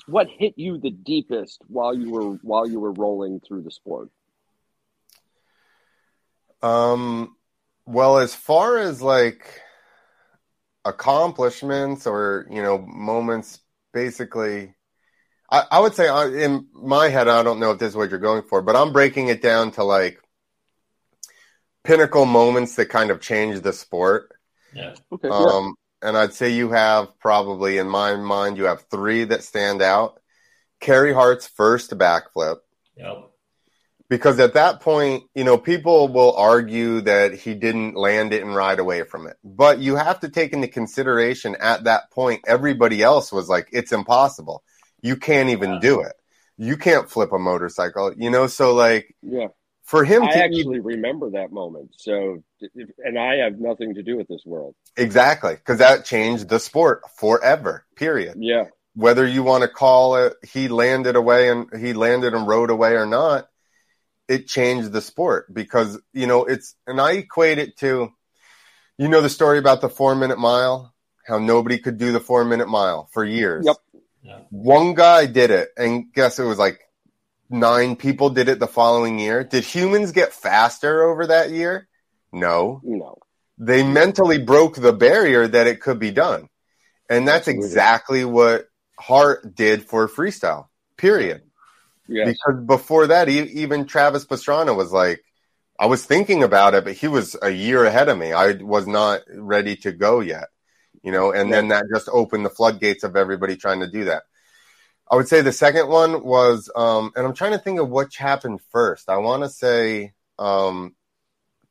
[0.07, 4.09] what hit you the deepest while you were while you were rolling through the sport?
[6.61, 7.35] Um,
[7.85, 9.61] well, as far as like
[10.85, 13.59] accomplishments or you know moments,
[13.93, 14.75] basically,
[15.49, 18.11] I, I would say I, in my head, I don't know if this is what
[18.11, 20.21] you're going for, but I'm breaking it down to like
[21.85, 24.31] pinnacle moments that kind of change the sport.
[24.73, 24.95] Yeah.
[25.11, 29.43] Okay, Um, and I'd say you have probably, in my mind, you have three that
[29.43, 30.19] stand out.
[30.81, 32.57] Carey Hart's first backflip,
[32.97, 33.29] Yep.
[34.09, 38.53] because at that point, you know, people will argue that he didn't land it and
[38.55, 39.37] ride away from it.
[39.43, 43.93] But you have to take into consideration at that point, everybody else was like, it's
[43.93, 44.63] impossible.
[45.01, 45.79] You can't even Yeah.
[45.79, 46.13] do it.
[46.57, 48.47] You can't flip a motorcycle, you know?
[48.47, 49.47] So, like, yeah.
[49.85, 51.91] For him I to actually remember that moment.
[51.97, 52.43] So,
[53.03, 54.75] and I have nothing to do with this world.
[54.97, 58.35] exactly, because that changed the sport forever, period.
[58.37, 62.69] Yeah, whether you want to call it he landed away and he landed and rode
[62.69, 63.47] away or not,
[64.27, 68.11] it changed the sport because you know it's and I equate it to
[68.97, 70.93] you know the story about the four minute mile,
[71.27, 73.65] how nobody could do the four minute mile for years.
[73.65, 73.75] Yep.
[74.23, 74.39] Yeah.
[74.49, 76.79] One guy did it, and guess it was like
[77.49, 79.43] nine people did it the following year.
[79.43, 81.87] Did humans get faster over that year?
[82.31, 83.17] No no,
[83.57, 86.49] they mentally broke the barrier that it could be done.
[87.09, 87.65] And that's Absolutely.
[87.67, 88.67] exactly what
[88.99, 91.43] Hart did for freestyle, period.
[92.07, 95.23] yes, Because before that, even Travis Pastrana was like,
[95.79, 98.33] I was thinking about it, but he was a year ahead of me.
[98.33, 100.47] I was not ready to go yet,
[101.03, 104.23] you know, and then that just opened the floodgates of everybody trying to do that.
[105.09, 108.17] I would say the second one was, um, and I'm trying to think of which
[108.17, 109.09] happened first.
[109.09, 110.95] I want to say um,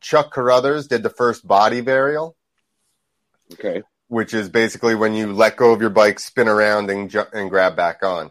[0.01, 2.35] Chuck Carothers did the first body varial
[3.53, 7.27] okay, which is basically when you let go of your bike, spin around, and ju-
[7.33, 8.31] and grab back on.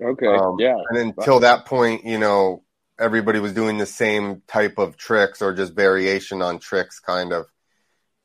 [0.00, 0.26] Okay.
[0.26, 0.76] Um, yeah.
[0.90, 2.62] And until that point, you know,
[2.98, 7.46] everybody was doing the same type of tricks or just variation on tricks, kind of.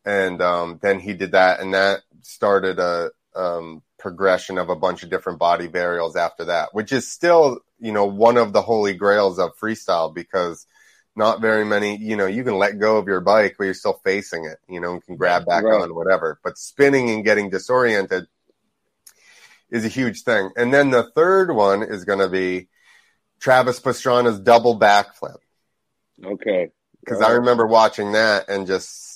[0.03, 5.03] And um, then he did that, and that started a um, progression of a bunch
[5.03, 8.93] of different body varials after that, which is still, you know, one of the holy
[8.93, 10.65] grails of freestyle because
[11.15, 13.99] not very many, you know, you can let go of your bike, but you're still
[14.03, 15.81] facing it, you know, and can grab back Right.
[15.83, 16.39] on whatever.
[16.43, 18.27] But spinning and getting disoriented
[19.69, 20.49] is a huge thing.
[20.57, 22.69] And then the third one is going to be
[23.39, 25.37] Travis Pastrana's double backflip
[26.23, 26.71] Okay.
[27.01, 29.11] because I remember watching that and just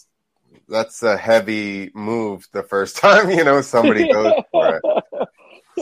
[0.67, 4.83] that's a heavy move the first time you know somebody goes for it.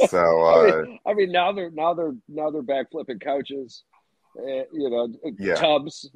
[0.08, 3.84] So I uh, mean, I mean, now they're now they're now they're back flipping couches,
[4.38, 5.54] uh, you know, Yeah.
[5.56, 6.10] tubs.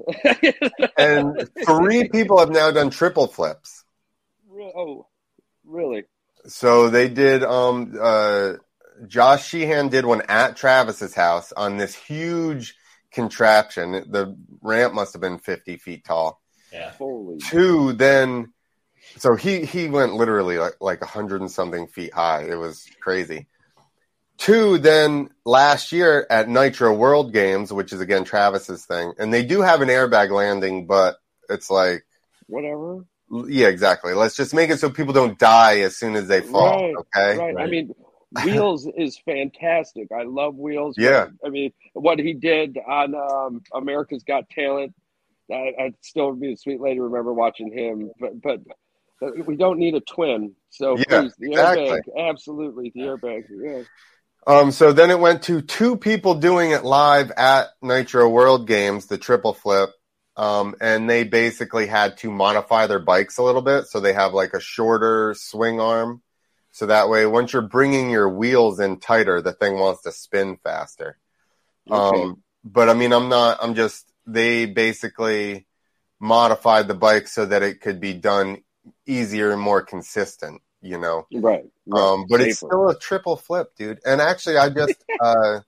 [0.97, 3.83] and three people have now done triple flips.
[4.51, 5.07] Oh,
[5.63, 6.05] really?
[6.47, 7.43] So they did.
[7.43, 8.53] Um, uh,
[9.05, 12.75] Josh Sheehan did one at Travis's house on this huge
[13.11, 13.91] contraption.
[13.91, 16.41] The ramp must have been fifty feet tall.
[16.73, 16.91] Yeah.
[16.97, 17.37] Holy.
[17.37, 18.53] Two, then,
[19.15, 22.43] so he he went literally like like a hundred and something feet high.
[22.43, 23.47] It was crazy.
[24.37, 29.43] Two, then last year at Nitro World Games, which is again Travis's thing, and they
[29.43, 31.17] do have an airbag landing, but
[31.49, 32.03] it's like
[32.47, 33.05] Whatever.
[33.47, 34.13] Yeah, exactly.
[34.13, 36.81] Let's just make it so people don't die as soon as they fall.
[36.81, 37.37] Right, okay.
[37.37, 37.57] Right.
[37.57, 37.93] I mean,
[38.45, 40.07] Wheels is fantastic.
[40.11, 40.95] I love Wheels.
[40.97, 41.27] Yeah.
[41.45, 44.93] I mean, what he did on um, America's Got Talent,
[45.51, 46.99] I, I'd still be a sweet lady.
[46.99, 48.61] Remember watching him, but but.
[49.21, 51.85] We don't need a twin, so Yeah, please, the exactly.
[51.89, 53.43] airbag, absolutely, the airbag.
[53.49, 53.83] Yeah,
[54.45, 59.07] Um, so then it went to two people doing it live at Nitro World Games,
[59.07, 59.89] the triple flip.
[60.37, 63.87] Um, and they basically had to modify their bikes a little bit.
[63.87, 66.21] So they have like a shorter swing arm.
[66.71, 70.57] So that way, once you're bringing your wheels in tighter, the thing wants to spin
[70.63, 71.17] faster.
[71.89, 72.21] Okay.
[72.21, 75.65] Um, but I mean, I'm not, I'm just, they basically
[76.19, 78.61] modified the bike so that it could be done
[79.07, 81.27] easier and more consistent, you know?
[81.33, 81.65] right.
[81.85, 82.01] right.
[82.01, 83.99] Um, but it's still a triple flip, dude.
[84.05, 85.61] And actually, I just uh,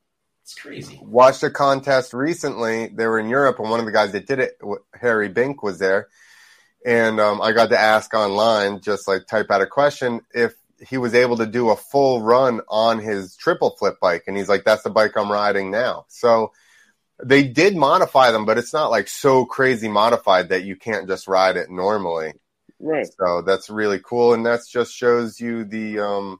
[0.44, 1.00] It's crazy.
[1.02, 2.88] watched a contest recently.
[2.88, 5.64] They were in Europe, and one of the guys that did it, w- Harry Bink,
[5.64, 6.08] was there.
[6.86, 10.54] And um, I got to ask online, just like type out a question, if
[10.88, 14.24] he was able to do a full run on his triple flip bike.
[14.28, 16.06] And he's like, that's the bike I'm riding now.
[16.08, 16.54] So
[17.22, 21.28] they did modify them, but it's not like so crazy modified that you can't just
[21.28, 22.34] ride it normally.
[22.80, 23.08] Right.
[23.20, 26.40] So that's really cool, and that just shows you the, um,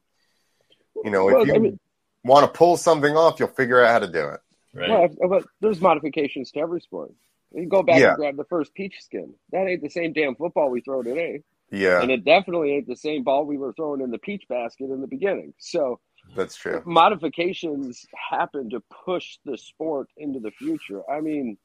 [1.04, 1.80] you know, if you I mean-
[2.24, 4.40] want to pull something off, you'll figure out how to do it.
[4.74, 4.90] Right.
[5.18, 7.12] Well, but there's modifications to every sport.
[7.54, 8.10] You go back Yeah.
[8.10, 9.34] and grab the first peach skin.
[9.52, 11.42] That ain't the same damn football we throw today,
[11.72, 14.92] Yeah, and it definitely ain't the same ball we were throwing in the peach basket
[14.92, 15.54] in the beginning.
[15.58, 16.00] So
[16.36, 16.84] that's true.
[16.86, 21.10] modifications happen to push the sport into the future.
[21.10, 21.58] I mean,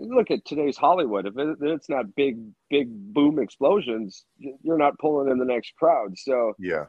[0.00, 1.26] look at today's Hollywood.
[1.26, 2.38] If it's not big,
[2.70, 6.18] big boom explosions, you're not pulling in the next crowd.
[6.18, 6.86] So Yeah,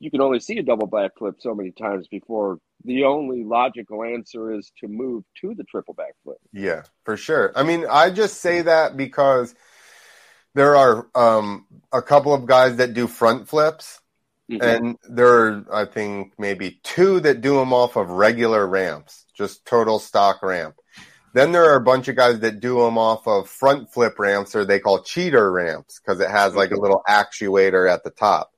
[0.00, 4.52] you can only see a double backflip so many times before the only logical answer
[4.52, 6.36] is to move to the triple backflip.
[6.52, 7.52] yeah, for sure.
[7.56, 9.54] I mean, I just say that because
[10.54, 14.00] there are um, a couple of guys that do front flips,
[14.50, 14.62] Mhm.
[14.62, 19.64] and there are, I think, maybe two that do them off of regular ramps, just
[19.66, 20.74] total stock ramp.
[21.34, 24.54] Then there are a bunch of guys that do them off of front flip ramps,
[24.54, 28.52] or they call cheater ramps, because it has like a little actuator at the top.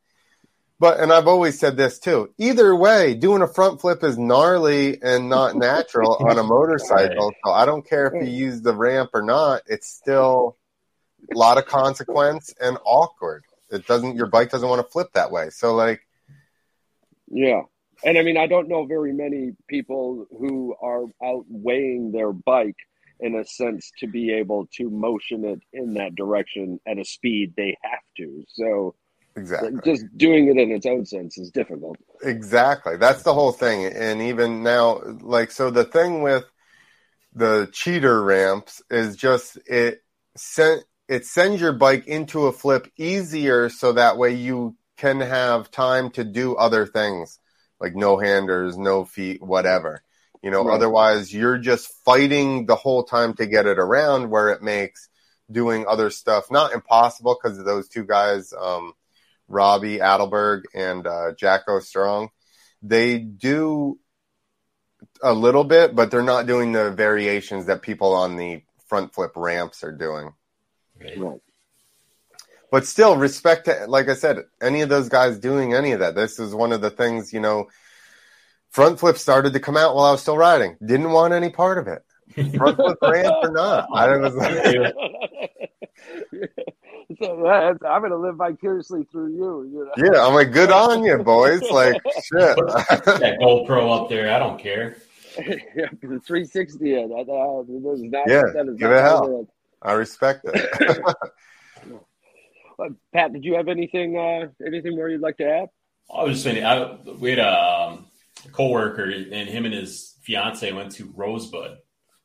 [0.80, 2.32] But and I've always said this too.
[2.38, 7.34] Either way, doing a front flip is gnarly and not natural on a motorcycle.
[7.44, 9.60] So I don't care if you use the ramp or not.
[9.66, 10.56] It's still
[11.34, 13.44] a lot of consequence and awkward.
[13.70, 14.16] It doesn't.
[14.16, 15.50] Your bike doesn't want to flip that way.
[15.50, 16.00] So like,
[17.28, 17.62] Yeah.
[18.04, 22.76] And I mean, I don't know very many people who are outweighing their bike
[23.20, 27.52] in a sense to be able to motion it in that direction at a speed
[27.56, 28.44] they have to.
[28.48, 28.94] So
[29.36, 29.72] exactly.
[29.84, 31.96] just doing it in its own sense is difficult.
[32.22, 32.96] Exactly.
[32.96, 33.84] That's the whole thing.
[33.84, 36.44] And even now, like, so the thing with
[37.34, 40.02] the cheater ramps is just it
[40.36, 45.70] sent it sends your bike into a flip easier so that way you can have
[45.70, 47.38] time to do other things
[47.80, 50.02] like no handers, no feet, whatever.
[50.42, 50.74] You know, Right.
[50.74, 55.08] otherwise you're just fighting the whole time to get it around where it makes
[55.50, 58.92] doing other stuff not impossible because of those two guys, um,
[59.48, 62.30] Robbie Adelberg and uh, Jacko Strong.
[62.82, 63.98] They do
[65.22, 69.32] a little bit, but they're not doing the variations that people on the front flip
[69.36, 70.32] ramps are doing.
[71.00, 71.18] Right.
[71.18, 71.40] Right.
[72.70, 76.14] But still, respect to, like I said, any of those guys doing any of that.
[76.14, 77.68] This is one of the things, you know,
[78.70, 80.76] front flip started to come out while I was still riding.
[80.84, 82.02] Didn't want any part of it.
[82.56, 83.88] Front flip ramp or not.
[83.92, 84.94] I was like,
[87.20, 89.68] So, I'm going to live vicariously through you.
[89.72, 90.12] you know?
[90.12, 91.60] yeah, I'm like, good on you, boys.
[91.70, 92.56] Like, shit.
[92.56, 94.96] that GoPro up there, I don't care.
[95.38, 97.08] yeah, the 360 in.
[97.08, 97.26] That,
[97.68, 99.40] there's not, Yeah, that is give not it hell.
[99.40, 99.48] it.
[99.82, 101.02] I respect it.
[102.80, 105.68] Uh, Pat, did you have anything uh, anything more you'd like to add?
[106.14, 107.52] I was just saying, I, we had a
[107.90, 108.06] um,
[108.52, 111.76] coworker, and him and his fiance went to Rosebud.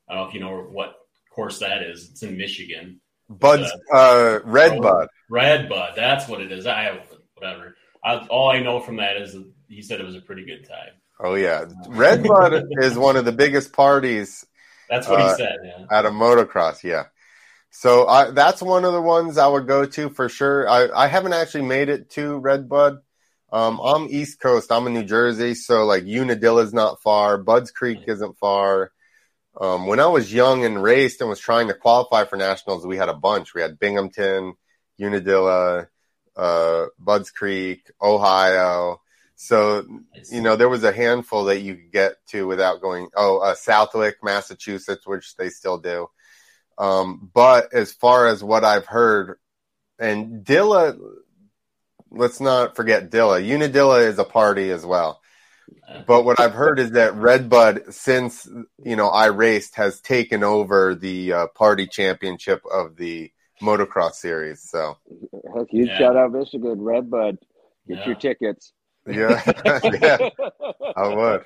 [0.10, 0.96] I don't know if you know what
[1.36, 2.10] course that is.
[2.12, 3.02] It's in Michigan.
[3.30, 5.08] Bud's uh, red bud.
[5.30, 6.66] Red Bud, that's what it is.
[6.68, 7.00] I have
[7.34, 7.76] whatever.
[8.04, 9.36] I, all I know from that is
[9.68, 10.94] he said it was a pretty good time.
[11.20, 14.46] Oh yeah, red bud is one of the biggest parties
[14.90, 15.56] That's what Uh, he said.
[15.64, 15.86] Yeah.
[15.92, 16.84] at a motocross.
[16.84, 17.06] Yeah,
[17.78, 20.68] so I, that's one of the ones I would go to for sure.
[20.70, 23.00] I, I haven't actually made it to Red Bud.
[23.52, 24.72] Um, I'm East Coast.
[24.72, 27.38] I'm in New Jersey, so like Unadilla's not far.
[27.38, 28.94] Bud's Creek isn't far.
[29.60, 32.96] Um, when I was young and raced and was trying to qualify for nationals, we
[32.96, 33.54] had a bunch.
[33.54, 34.54] We had Binghamton,
[34.98, 35.88] Unadilla,
[36.38, 39.02] uh, Bud's Creek, Ohio.
[39.36, 39.86] So
[40.32, 43.54] you know, there was a handful that you could get to without going, oh, uh,
[43.54, 46.08] Southwick, Massachusetts, which they still do.
[46.78, 49.38] Um, but as far as what I've heard,
[50.00, 50.98] and Dilla,
[52.12, 53.42] let's not forget Dilla.
[53.42, 55.22] Unadilla is a party as well.
[56.08, 58.48] But what I've heard is that Redbud, since
[58.84, 64.62] you know I raced, has taken over the uh, party championship of the motocross series.
[64.62, 64.98] So
[65.56, 65.98] Heck, you Yeah.
[65.98, 67.38] shout out Michigan, Redbud.
[67.88, 68.06] Get Yeah.
[68.06, 68.74] your tickets.
[69.08, 69.42] yeah,
[70.02, 70.30] yeah,
[70.96, 71.46] I would.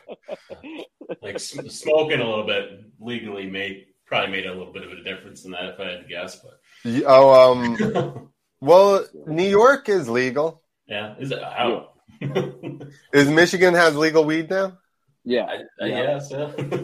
[1.21, 5.45] like smoking a little bit legally made probably made a little bit of a difference
[5.45, 6.41] in that if I had to guess.
[6.41, 6.59] But
[7.05, 8.31] Oh, um,
[8.61, 10.63] well, New York is legal.
[10.87, 11.39] yeah, is it?
[11.41, 11.85] I,
[13.13, 14.77] Is Michigan has legal weed now?
[15.23, 16.01] Yeah, I, I Yeah.
[16.01, 16.31] guess.
[16.31, 16.51] Yeah.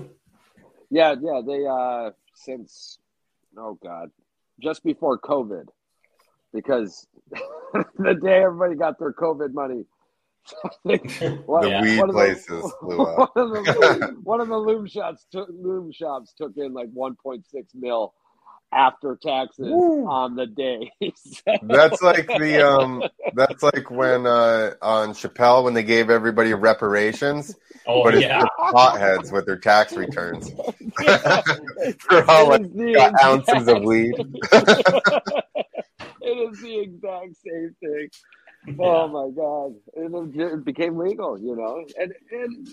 [0.89, 1.41] yeah, yeah.
[1.45, 2.99] They uh since
[3.57, 4.11] oh god,
[4.61, 5.65] just before COVID,
[6.53, 7.05] because
[7.97, 9.86] the day everybody got their COVID money.
[11.46, 11.82] one, The Yeah.
[11.82, 13.26] weed one of places blew up.
[13.36, 13.66] One of the,
[14.24, 17.43] one of the loom shops took loom shops took in like 1.6
[17.76, 18.14] mil
[18.74, 20.06] after taxes Woo.
[20.06, 20.91] on the day.
[21.62, 27.58] That's like the um that's like when uh on Chappelle when they gave everybody reparations,
[27.88, 28.46] Oh but it's yeah.
[28.72, 30.52] potheads with their tax returns.
[32.10, 34.16] For all It like the got ounces of weed.
[36.22, 38.10] it is the exact same thing.
[38.80, 39.76] Oh my god!
[39.95, 42.68] And it, it became legal, you know, and and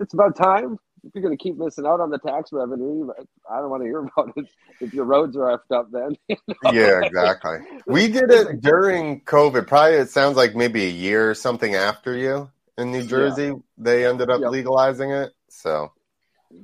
[0.00, 0.78] it's about time.
[1.04, 3.08] If you're going to keep missing out on the tax revenue,
[3.50, 4.46] I don't want to hear about it.
[4.80, 6.16] If your roads are effed up, then
[6.62, 7.58] Yeah, exactly.
[7.86, 9.66] We did it during COVID.
[9.66, 13.54] Probably it sounds like maybe a year or something after you in New Jersey.
[13.76, 14.50] They ended up Yep.
[14.50, 15.32] legalizing it.
[15.48, 15.92] So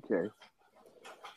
[0.04, 0.28] Okay.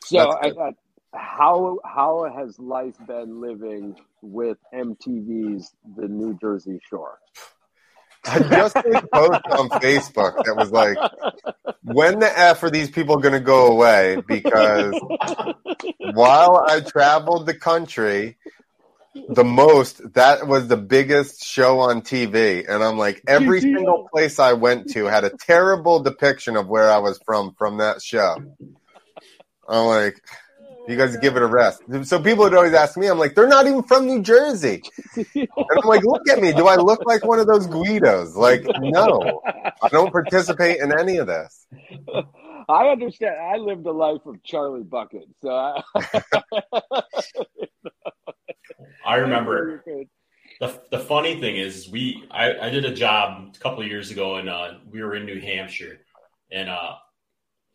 [0.04, 0.46] So, I.
[0.48, 0.72] I,
[1.14, 7.18] how how has life been living with MTV's The New Jersey Shore?
[8.24, 10.98] I just made a post on Facebook that was like,
[11.82, 14.22] when the F are these people going to go away?
[14.26, 14.92] Because
[16.12, 18.36] while I traveled the country
[19.28, 22.68] the most, that was the biggest show on TV.
[22.68, 26.90] And I'm like, every single place I went to had a terrible depiction of where
[26.90, 28.36] I was from from that show.
[29.68, 30.20] I'm like,
[30.88, 31.82] you guys give it a rest.
[32.04, 34.82] So people would always ask me, I'm like, they're not even from New Jersey.
[35.16, 36.52] And I'm like, look at me.
[36.52, 38.34] Do I look like one of those Guidos?
[38.36, 39.42] Like, no,
[39.82, 41.66] I don't participate in any of this.
[42.68, 43.36] I understand.
[43.40, 45.82] I lived a life of Charlie Bucket, so I,
[49.06, 49.82] I remember
[50.60, 54.10] the the funny thing is we I, I did a job a couple of years
[54.10, 56.00] ago and uh, we were in New Hampshire
[56.50, 56.94] and uh,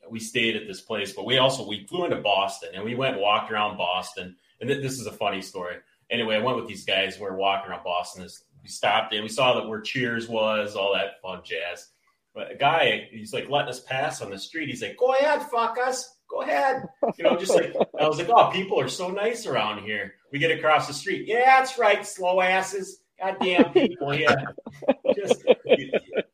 [0.09, 3.13] we stayed at this place, but we also we flew into Boston and we went
[3.13, 4.35] and walked around Boston.
[4.59, 5.77] And th- this is a funny story.
[6.09, 7.17] Anyway, I went with these guys.
[7.17, 8.27] We were walking around Boston.
[8.61, 11.89] We stopped and we saw that where Cheers was, all that fun jazz.
[12.33, 14.67] But a guy, he's like letting us pass on the street.
[14.67, 16.87] He's like, "Go ahead, fuck us, go ahead."
[17.17, 20.39] You know, just like I was like, "Oh, people are so nice around here." We
[20.39, 21.27] get across the street.
[21.27, 23.01] Yeah, that's right, slow asses.
[23.19, 24.35] Goddamn people, yeah.
[25.15, 25.45] Just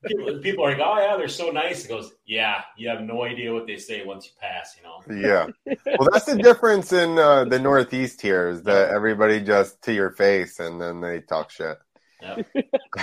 [0.10, 3.24] people, people are like, "Oh yeah, they're so nice." It goes, "Yeah, you have no
[3.24, 5.02] idea what they say once you pass." You know.
[5.22, 5.48] Yeah.
[5.66, 10.12] Well, that's the difference in uh, the Northeast here is that everybody just to your
[10.12, 11.78] face and then they talk shit.
[12.22, 12.48] Yep.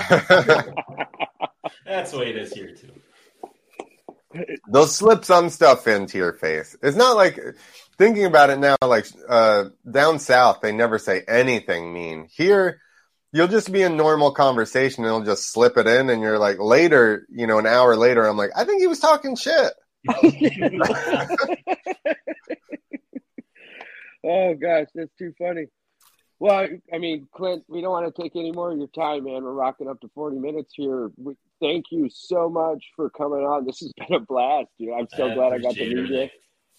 [1.87, 2.93] That's the way it is here too.
[4.71, 6.77] They'll slip some stuff into your face.
[6.83, 7.39] It's not like
[7.97, 12.29] thinking about it now, like uh, down south, they never say anything mean.
[12.31, 12.81] Here,
[13.33, 16.59] you'll just be in normal conversation and he'll just slip it in and you're like
[16.59, 19.73] later, you know, an hour later, I'm like, I think he was talking shit.
[24.25, 25.67] oh gosh, that's too funny.
[26.39, 29.43] Well, I mean, Clint, we don't want to take any more of your time, man.
[29.43, 31.11] We're rocking up to 40 minutes here.
[31.17, 33.65] We, thank you so much for coming on.
[33.65, 34.93] This has been a blast, dude.
[34.93, 36.29] I'm so I glad I got to appreciate meet you.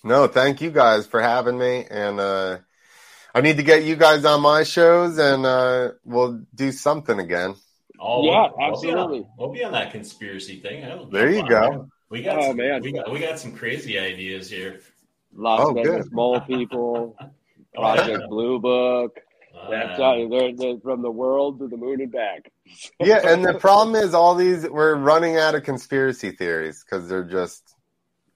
[0.03, 1.85] No, thank you guys for having me.
[1.89, 2.59] And uh,
[3.37, 7.53] I need to get you guys on my shows and uh, we'll do something again.
[7.99, 9.19] Oh, Yeah, we'll, We'll be, absolutely.
[9.19, 10.81] on, we'll be on that conspiracy thing.
[11.11, 11.59] There you jump go.
[11.69, 11.85] there.
[12.09, 12.81] We got Oh, some, man.
[12.81, 14.79] we got we got some crazy ideas here.
[15.35, 16.13] Las Oh, Vegas good.
[16.13, 17.29] Mole People, Oh,
[17.75, 18.27] Project yeah.
[18.27, 19.19] Blue Book.
[19.55, 22.51] Uh, That's how you, they're, they're from the world to the moon and back.
[22.99, 27.23] Yeah, and the problem is all these we're running out of conspiracy theories because they're
[27.23, 27.75] just So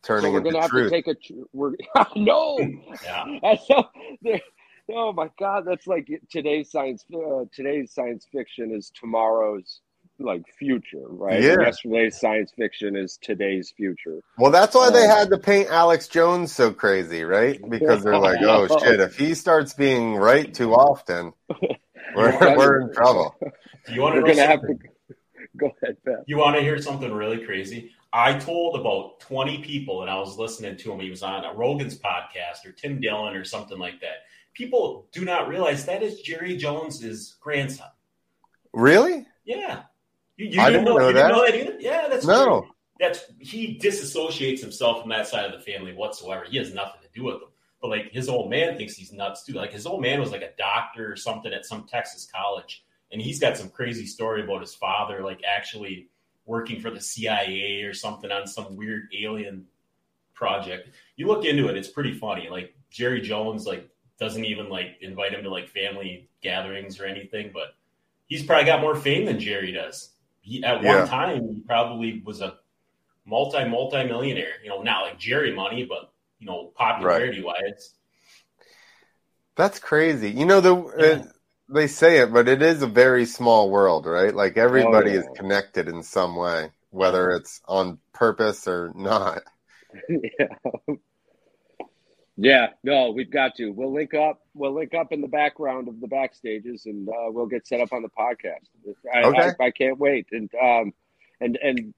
[0.04, 1.16] turning we're into gonna have to take a.
[1.16, 1.74] tr- We're
[2.16, 2.60] no.
[3.04, 3.56] yeah.
[3.68, 3.84] So,
[4.22, 4.42] there-
[4.90, 7.04] oh my god, that's like today's science.
[7.14, 9.82] Uh, today's science fiction is tomorrow's
[10.20, 11.42] like future, right?
[11.42, 11.56] Yeah.
[11.62, 14.20] Yesterday's science fiction is today's future.
[14.38, 17.60] well, that's why they Um, had to paint Alex Jones so crazy, right?
[17.70, 21.34] Because they're like, oh shit, if he starts being right too often,
[22.16, 23.36] we're, we're in trouble.
[23.88, 24.76] Do you want to We're gonna have to
[25.58, 26.24] go ahead, Pat.
[26.28, 27.92] You want to hear something really crazy?
[28.14, 31.00] I told about 20 people, and I was listening to him.
[31.00, 34.26] He was on a Rogan's podcast or Tim Dillon or something like that.
[34.54, 37.88] People do not realize that is Jerry Jones's grandson.
[38.74, 39.26] Really?
[39.46, 39.84] Yeah.
[40.38, 41.28] You, you I didn't didn't know you that.
[41.28, 41.80] Didn't know that either?
[41.80, 42.46] Yeah, that's No.
[42.62, 42.72] true.
[43.00, 46.46] That's he disassociates himself from that side of the family whatsoever.
[46.48, 47.50] He has nothing to do with them.
[47.82, 49.54] But like his old man thinks he's nuts too.
[49.54, 53.20] Like his old man was like a doctor or something at some Texas college, and
[53.20, 56.10] he's got some crazy story about his father like actually
[56.46, 59.66] working for the CIA or something on some weird alien
[60.36, 60.90] project.
[61.16, 62.50] You look into it, it's pretty funny.
[62.50, 63.90] Like Jerry Jones like
[64.22, 67.76] doesn't even like invite him to like family gatherings or anything, but
[68.28, 70.12] he's probably got more fame than Jerry does.
[70.42, 71.00] He, at Yeah.
[71.00, 72.60] one time, he probably was a
[73.26, 74.54] multi multi millionaire.
[74.64, 77.96] You know, not like Jerry money, but you know, popularity wise.
[79.56, 80.30] That's crazy.
[80.30, 81.06] You know the Yeah.
[81.06, 81.24] uh,
[81.74, 84.36] they say it, but it is a very small world, right?
[84.36, 85.20] Like everybody Oh, yeah.
[85.22, 89.42] is connected in some way, whether it's on purpose or not.
[90.10, 90.48] yeah.
[92.38, 93.70] Yeah, no, we've got to.
[93.72, 94.40] We'll link up.
[94.54, 97.92] We'll link up in the background of the backstages, and uh, we'll get set up
[97.94, 98.68] on the podcast.
[99.14, 99.52] I, Okay.
[99.60, 100.28] I, I can't wait.
[100.32, 100.94] And um,
[101.40, 101.94] and and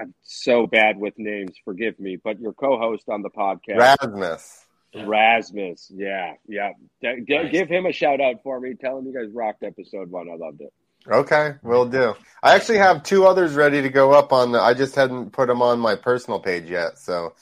[0.00, 1.52] I'm so bad with names.
[1.64, 4.64] Forgive me, but your co-host on the podcast, Rasmus.
[5.04, 5.90] Rasmus.
[5.94, 6.72] Yeah, yeah.
[7.02, 7.52] G- g- Nice.
[7.52, 8.74] Give him a shout out for me.
[8.74, 10.28] Tell him you guys rocked episode one.
[10.30, 10.72] I loved it.
[11.08, 12.14] Okay, we'll do.
[12.42, 14.60] I actually have two others ready to go up on the.
[14.60, 17.34] I just hadn't put them on my personal page yet, so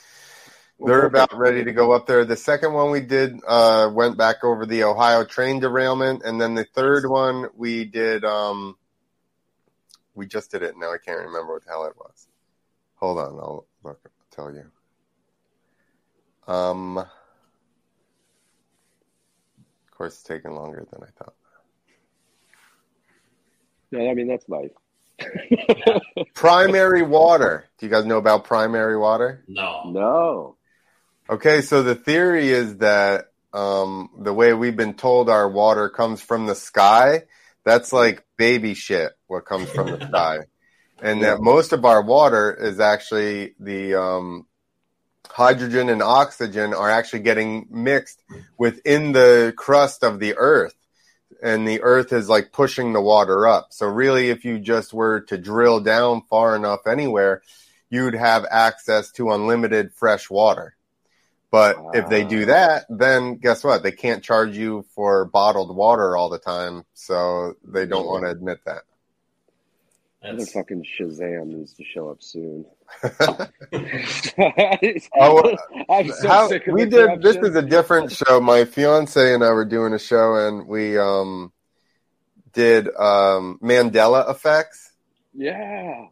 [0.87, 2.25] they're about ready to go up there.
[2.25, 6.55] The second one we did uh, went back over the Ohio train derailment, and then
[6.55, 8.25] the third one we did.
[8.25, 8.77] Um,
[10.15, 10.75] we just did it.
[10.79, 12.29] Now I can't remember what the hell it was.
[12.97, 14.01] Hold on, I'll look.
[14.05, 14.65] I'll tell you.
[16.53, 17.09] Um, of
[19.91, 21.35] course, it's taking longer than I thought.
[23.91, 24.73] Yeah, I mean that's life.
[26.35, 27.67] Primary water.
[27.79, 29.45] Do you guys know about primary water?
[29.47, 29.83] No.
[29.87, 30.57] no.
[31.29, 36.21] Okay, so the theory is that um, the way we've been told our water comes
[36.21, 37.23] from the sky,
[37.65, 40.39] that's like baby shit, what comes from the sky.
[41.03, 44.47] And that most of our water is actually the um,
[45.29, 48.23] hydrogen and oxygen are actually getting mixed
[48.57, 50.77] within the crust of the earth.
[51.43, 53.69] And the earth is like pushing the water up.
[53.71, 57.43] So, really, if you just were to drill down far enough anywhere,
[57.91, 60.74] you'd have access to unlimited fresh water.
[61.55, 63.85] But if they do that, then guess what?
[63.85, 66.83] They can't charge you for bottled water all the time.
[66.95, 68.83] So they don't want to admit that.
[70.21, 72.67] That's, Motherfucking Shazam needs to show up soon.
[75.17, 75.57] Oh,
[75.89, 78.41] I'm so How, sick of we did this is a different show.
[78.41, 81.53] My fiance and I were doing a show and we um
[82.53, 84.91] did um Mandela effects.
[85.33, 86.07] yeah.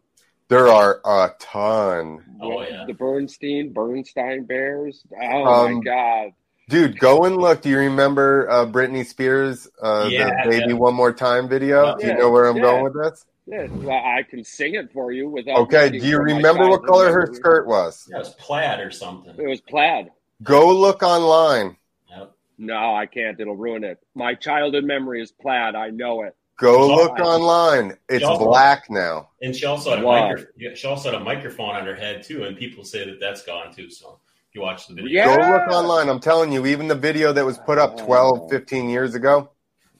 [0.47, 2.23] There are a ton.
[2.41, 2.85] Oh, yeah.
[2.85, 5.03] The Bernstein, Bernstein Bears.
[5.19, 6.33] Oh Um, my god.
[6.69, 7.61] Dude, go and look.
[7.61, 10.73] Do you remember uh, Britney Spears, uh, Yeah, the "Baby yeah.
[10.73, 11.93] One More Time" video?
[11.93, 12.61] Do you Yeah, know where I'm yeah.
[12.61, 13.25] going with this?
[13.45, 15.57] Yeah, well, I can sing it for you without.
[15.63, 15.89] Okay.
[15.89, 18.07] Do you remember what color her skirt was?
[18.09, 19.33] yeah, it was plaid or something.
[19.37, 20.11] It was plaid.
[20.43, 20.67] Go.
[20.67, 21.77] Go look online.
[22.09, 22.35] Yep.
[22.57, 23.39] No, I can't.
[23.39, 23.99] It'll ruin it.
[24.15, 25.75] My childhood memory is plaid.
[25.75, 26.35] I know it.
[26.59, 26.95] Go Why?
[26.95, 27.97] look online.
[28.09, 29.29] It's Also- black now.
[29.41, 30.29] And she also had a Why?
[30.33, 33.43] micro- she also had a microphone on her head too, and people say that that's
[33.43, 33.89] gone too.
[33.89, 35.35] So if you watch the video, Yeah.
[35.35, 36.09] Go look online.
[36.09, 39.49] I'm telling you, even the video that was put up 12, 15 years ago,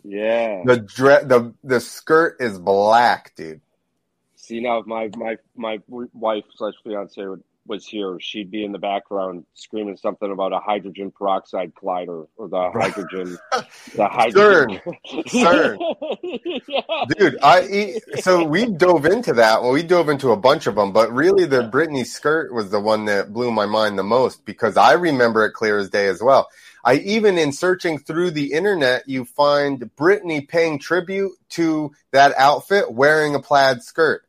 [0.06, 0.62] Yeah.
[0.66, 3.62] The dre- the the skirt is black, dude.
[4.36, 5.80] See now, if my my my
[6.14, 7.22] wife slash fiance
[7.66, 12.48] was here, she'd be in the background screaming something about a hydrogen peroxide collider or
[12.50, 13.38] the hydrogen,
[13.96, 14.82] the hydrogen.
[15.28, 15.80] CERN.
[16.68, 17.06] yeah.
[17.18, 19.62] Dude, I so we dove into that.
[19.62, 22.80] Well, we dove into a bunch of them, but really the Britney skirt was the
[22.80, 26.22] one that blew my mind the most because I remember it clear as day as
[26.22, 26.50] well.
[26.84, 32.92] I even in searching through the internet, you find Britney paying tribute to that outfit
[32.92, 34.24] wearing a plaid skirt.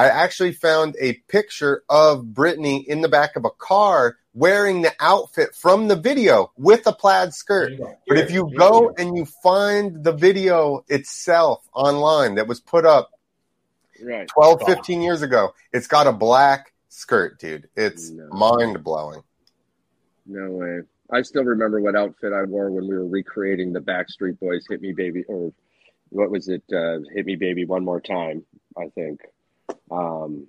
[0.00, 4.92] I actually found a picture of Britney in the back of a car wearing the
[4.98, 7.72] outfit from the video with a plaid skirt.
[8.08, 13.10] But if you go and you find the video itself online that was put up
[14.02, 14.26] Right.
[14.28, 17.68] 12, 15 years ago, it's got a black skirt, dude.
[17.76, 18.28] It's No.
[18.28, 19.22] mind blowing.
[20.24, 20.80] No way.
[21.10, 24.80] I still remember what outfit I wore when we were recreating the Backstreet Boys "Hit
[24.80, 25.52] Me Baby" or
[26.08, 26.62] what was it?
[26.72, 28.46] Uh, "Hit Me Baby" one more time.
[28.78, 29.20] I think,
[29.90, 30.46] um,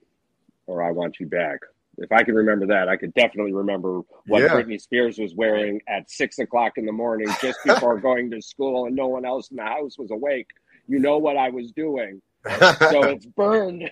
[0.67, 1.59] or "I Want You Back."
[1.97, 4.49] If I can remember that, I could definitely remember what Yeah.
[4.49, 8.85] Britney Spears was wearing at six o'clock in the morning, just before going to school,
[8.85, 10.47] and no one else in the house was awake.
[10.87, 12.53] You know what I was doing, so
[13.03, 13.89] it's burned.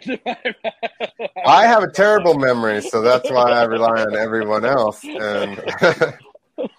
[1.45, 5.03] I have a terrible memory, so that's why I rely on everyone else.
[5.03, 5.61] And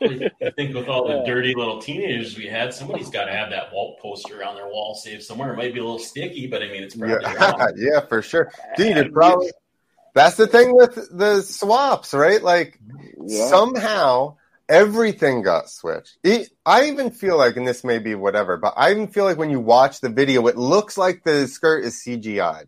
[0.02, 1.24] I think with all the Yeah.
[1.34, 4.94] dirty little teenagers we had, somebody's got to have that wall poster on their wall
[4.94, 5.52] saved somewhere.
[5.52, 8.52] It might be a little sticky, but I mean, it's probably yeah, yeah, for sure,
[8.76, 8.96] dude.
[8.96, 9.50] It probably
[10.14, 12.42] that's the thing with the swaps, right?
[12.42, 12.78] Like
[13.22, 13.46] Yeah.
[13.46, 14.36] somehow
[14.68, 16.16] everything got switched.
[16.22, 19.36] It, I even feel like, and this may be whatever, but I even feel like
[19.36, 22.66] when you watch the video, it looks like the skirt is CGI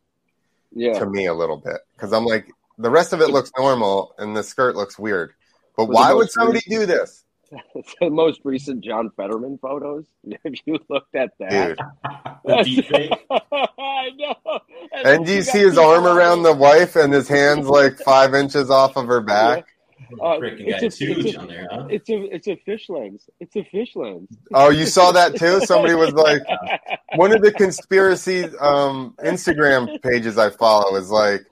[0.72, 0.98] yeah.
[0.98, 4.36] to me a little bit because I'm like the rest of it looks normal and
[4.36, 5.32] the skirt looks weird.
[5.76, 7.24] But why would somebody reason- do this,
[8.00, 10.06] the most recent John Fetterman photos.
[10.44, 11.78] If you looked at that, dude?
[12.44, 13.12] The deep fake.
[13.30, 14.60] I know.
[15.04, 18.70] And do you see his arm around the wife and his hands like five inches
[18.70, 19.64] off of her back?
[20.20, 21.86] Uh, it's a- it's a- there, huh?
[21.88, 23.30] It's a it's a fish lens.
[23.40, 24.28] It's a fish lens.
[24.52, 25.60] Oh, you saw that too?
[25.60, 26.42] Somebody was like,
[27.14, 31.42] one of the conspiracy um, Instagram pages I follow is like,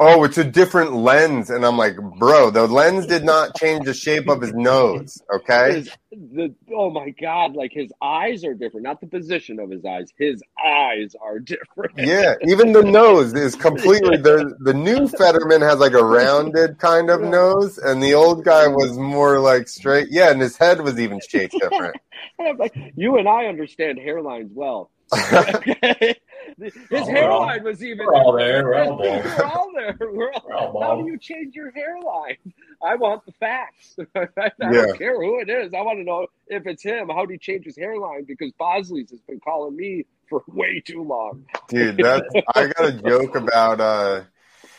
[0.00, 1.50] oh, it's a different lens.
[1.50, 5.20] And I'm like, bro, the lens did not change the shape of his nose.
[5.34, 5.74] Okay.
[5.74, 8.84] His, the oh my god, like his eyes are different.
[8.84, 10.12] Not the position of his eyes.
[10.18, 11.98] His eyes are different.
[11.98, 12.34] Yeah.
[12.46, 17.20] Even the nose is completely, the, the new Fetterman has like a rounded kind of
[17.20, 20.08] nose, and the old guy was more like straight.
[20.10, 20.30] Yeah.
[20.30, 21.96] And his head was even shaped different.
[22.38, 24.90] And I'm like, you and I understand hairlines well.
[25.12, 26.16] Okay?
[26.58, 28.06] His Oh, we're all- hairline was even.
[28.06, 28.64] we're all there.
[28.64, 29.96] We're all We're all there.
[30.00, 32.36] We're all, We're all how do you change your hairline?
[32.82, 33.96] I want the facts.
[34.14, 34.70] I Yeah.
[34.70, 35.74] don't care who it is.
[35.74, 37.08] I want to know if it's him.
[37.08, 38.24] How do you change his hairline?
[38.24, 41.44] Because Bosley's has been calling me for way too long.
[41.68, 44.22] Dude, that's I got a joke about uh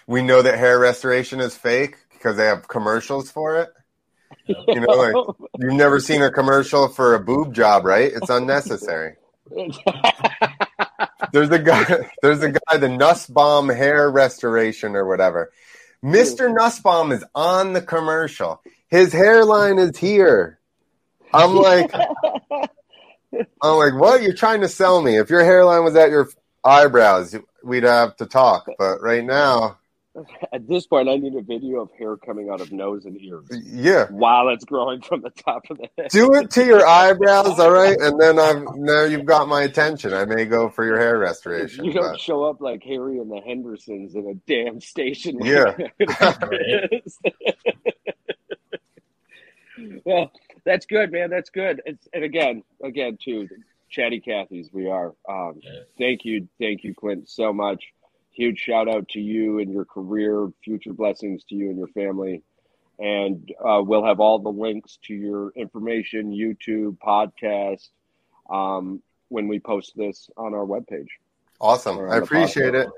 [0.08, 3.70] we know that hair restoration is fake because they have commercials for it.
[4.48, 5.16] You know, like
[5.60, 8.12] you've never seen a commercial for a boob job, right?
[8.14, 9.16] It's unnecessary.
[11.32, 15.52] There's a guy there's a guy, the Nussbaum hair restoration or whatever.
[16.04, 16.48] Mr.
[16.48, 16.56] Hmm.
[16.56, 18.62] Nussbaum is on the commercial.
[18.88, 20.60] His hairline is here.
[21.34, 21.94] I'm like
[23.62, 24.24] I'm like, what?
[24.24, 25.18] You're trying to sell me.
[25.18, 26.30] If your hairline was at your
[26.64, 28.68] eyebrows, we'd have to talk.
[28.78, 29.78] But right now,
[30.54, 33.46] At this point, I need a video of hair coming out of nose and ears
[33.52, 34.08] yeah.
[34.10, 36.10] while it's growing from the top of the head.
[36.10, 37.98] Do it to your eyebrows, all right?
[38.00, 40.14] And then I've now you've got my attention.
[40.14, 41.86] I may go for your hair restoration.
[41.86, 45.40] You don't But show up like Harry and the Hendersons in a damn station.
[45.44, 45.76] Yeah.
[50.06, 50.32] well,
[50.66, 51.30] that's good, man.
[51.30, 51.82] That's good.
[51.86, 53.48] It's, and again, again, too,
[53.90, 54.70] chatty Cathy's.
[54.72, 55.14] We are.
[55.28, 55.80] Um, Yeah.
[55.98, 57.86] Thank you, thank you, Clint, so much.
[58.32, 60.50] Huge shout out to you and your career.
[60.64, 62.44] Future blessings to you and your family.
[63.00, 67.88] And uh, we'll have all the links to your information, YouTube, podcast,
[68.50, 71.08] um, when we post this on our webpage.
[71.62, 72.00] awesome.
[72.00, 72.88] I appreciate podcast.
[72.88, 72.90] it.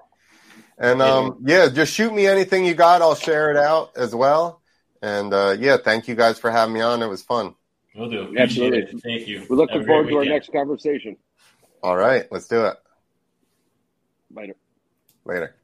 [0.78, 3.02] And um, yeah, just shoot me anything you got.
[3.02, 4.62] I'll share it out as well.
[5.04, 7.04] And uh, yeah, thank you guys for having me on.
[7.04, 7.54] It was fun.
[7.96, 8.22] We'll do.
[8.22, 8.80] Appreciate Absolutely.
[8.80, 9.02] it.
[9.04, 9.46] Thank you.
[9.50, 11.18] We're looking Have a great forward to our next conversation.
[11.84, 12.78] All right, let's do it
[14.34, 14.56] Later.
[15.26, 15.56] Later.